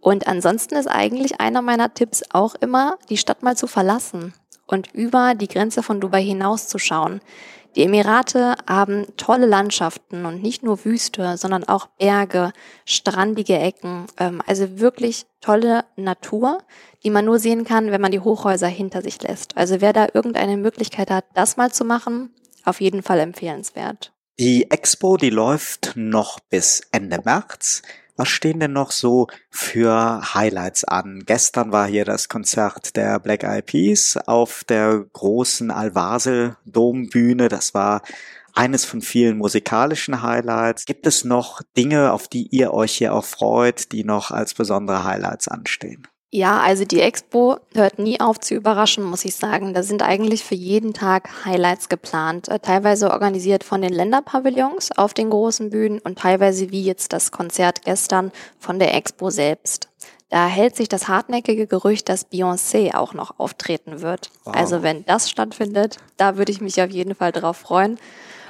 Und 0.00 0.28
ansonsten 0.28 0.76
ist 0.76 0.86
eigentlich 0.86 1.40
einer 1.40 1.62
meiner 1.62 1.92
Tipps 1.92 2.22
auch 2.30 2.54
immer, 2.54 2.96
die 3.08 3.16
Stadt 3.16 3.42
mal 3.42 3.56
zu 3.56 3.66
verlassen 3.66 4.34
und 4.66 4.92
über 4.94 5.34
die 5.34 5.48
Grenze 5.48 5.82
von 5.82 6.00
Dubai 6.00 6.22
hinauszuschauen. 6.22 7.20
Die 7.76 7.82
Emirate 7.82 8.54
haben 8.66 9.06
tolle 9.18 9.44
Landschaften 9.44 10.24
und 10.24 10.42
nicht 10.42 10.62
nur 10.62 10.86
Wüste, 10.86 11.36
sondern 11.36 11.64
auch 11.64 11.88
Berge, 11.98 12.52
strandige 12.86 13.58
Ecken, 13.58 14.06
ähm, 14.16 14.42
also 14.46 14.80
wirklich 14.80 15.26
tolle 15.42 15.84
Natur, 15.94 16.62
die 17.04 17.10
man 17.10 17.26
nur 17.26 17.38
sehen 17.38 17.64
kann, 17.64 17.90
wenn 17.90 18.00
man 18.00 18.12
die 18.12 18.20
Hochhäuser 18.20 18.66
hinter 18.66 19.02
sich 19.02 19.22
lässt. 19.22 19.58
Also 19.58 19.82
wer 19.82 19.92
da 19.92 20.08
irgendeine 20.14 20.56
Möglichkeit 20.56 21.10
hat, 21.10 21.26
das 21.34 21.58
mal 21.58 21.70
zu 21.70 21.84
machen, 21.84 22.30
auf 22.64 22.80
jeden 22.80 23.02
Fall 23.02 23.20
empfehlenswert. 23.20 24.14
Die 24.38 24.70
Expo, 24.70 25.18
die 25.18 25.30
läuft 25.30 25.92
noch 25.96 26.40
bis 26.40 26.80
Ende 26.92 27.20
März. 27.24 27.82
Was 28.16 28.28
stehen 28.28 28.60
denn 28.60 28.72
noch 28.72 28.92
so 28.92 29.26
für 29.50 30.22
Highlights 30.34 30.84
an? 30.84 31.24
Gestern 31.26 31.70
war 31.70 31.86
hier 31.86 32.06
das 32.06 32.30
Konzert 32.30 32.96
der 32.96 33.20
Black 33.20 33.44
Eyed 33.44 33.66
Peas 33.66 34.16
auf 34.26 34.64
der 34.64 35.04
großen 35.12 35.70
Alvasel 35.70 36.56
Dombühne. 36.64 37.48
Das 37.48 37.74
war 37.74 38.00
eines 38.54 38.86
von 38.86 39.02
vielen 39.02 39.36
musikalischen 39.36 40.22
Highlights. 40.22 40.86
Gibt 40.86 41.06
es 41.06 41.24
noch 41.24 41.60
Dinge, 41.76 42.12
auf 42.12 42.26
die 42.26 42.46
ihr 42.46 42.72
euch 42.72 42.92
hier 42.92 43.12
auch 43.12 43.24
freut, 43.24 43.92
die 43.92 44.02
noch 44.02 44.30
als 44.30 44.54
besondere 44.54 45.04
Highlights 45.04 45.48
anstehen? 45.48 46.08
Ja, 46.30 46.60
also 46.60 46.84
die 46.84 47.00
Expo 47.00 47.56
hört 47.72 47.98
nie 47.98 48.20
auf 48.20 48.40
zu 48.40 48.54
überraschen, 48.54 49.04
muss 49.04 49.24
ich 49.24 49.36
sagen. 49.36 49.74
Da 49.74 49.82
sind 49.82 50.02
eigentlich 50.02 50.44
für 50.44 50.56
jeden 50.56 50.92
Tag 50.92 51.44
Highlights 51.44 51.88
geplant, 51.88 52.48
äh, 52.48 52.58
teilweise 52.58 53.10
organisiert 53.10 53.62
von 53.62 53.80
den 53.80 53.92
Länderpavillons 53.92 54.90
auf 54.98 55.14
den 55.14 55.30
großen 55.30 55.70
Bühnen 55.70 56.00
und 56.00 56.18
teilweise 56.18 56.70
wie 56.70 56.82
jetzt 56.82 57.12
das 57.12 57.30
Konzert 57.30 57.82
gestern 57.84 58.32
von 58.58 58.78
der 58.78 58.94
Expo 58.94 59.30
selbst. 59.30 59.88
Da 60.28 60.48
hält 60.48 60.74
sich 60.74 60.88
das 60.88 61.06
hartnäckige 61.06 61.68
Gerücht, 61.68 62.08
dass 62.08 62.28
Beyoncé 62.30 62.96
auch 62.96 63.14
noch 63.14 63.38
auftreten 63.38 64.00
wird. 64.00 64.30
Wow. 64.44 64.56
Also 64.56 64.82
wenn 64.82 65.04
das 65.04 65.30
stattfindet, 65.30 65.98
da 66.16 66.36
würde 66.36 66.50
ich 66.50 66.60
mich 66.60 66.82
auf 66.82 66.90
jeden 66.90 67.14
Fall 67.14 67.30
drauf 67.30 67.58
freuen. 67.58 67.98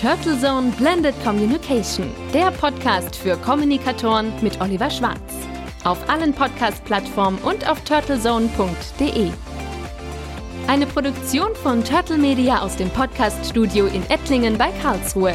Turtle 0.00 0.36
Zone 0.36 0.72
Blended 0.72 1.14
Communication, 1.22 2.10
der 2.32 2.50
Podcast 2.50 3.14
für 3.14 3.36
Kommunikatoren 3.36 4.32
mit 4.42 4.60
Oliver 4.60 4.90
Schwarz. 4.90 5.20
Auf 5.84 6.08
allen 6.08 6.34
Podcast-Plattformen 6.34 7.38
und 7.38 7.68
auf 7.70 7.80
turtlezone.de. 7.84 9.30
Eine 10.66 10.86
Produktion 10.86 11.54
von 11.62 11.84
Turtle 11.84 12.18
Media 12.18 12.60
aus 12.60 12.74
dem 12.74 12.90
Podcast-Studio 12.90 13.86
in 13.86 14.02
Ettlingen 14.10 14.58
bei 14.58 14.72
Karlsruhe. 14.82 15.34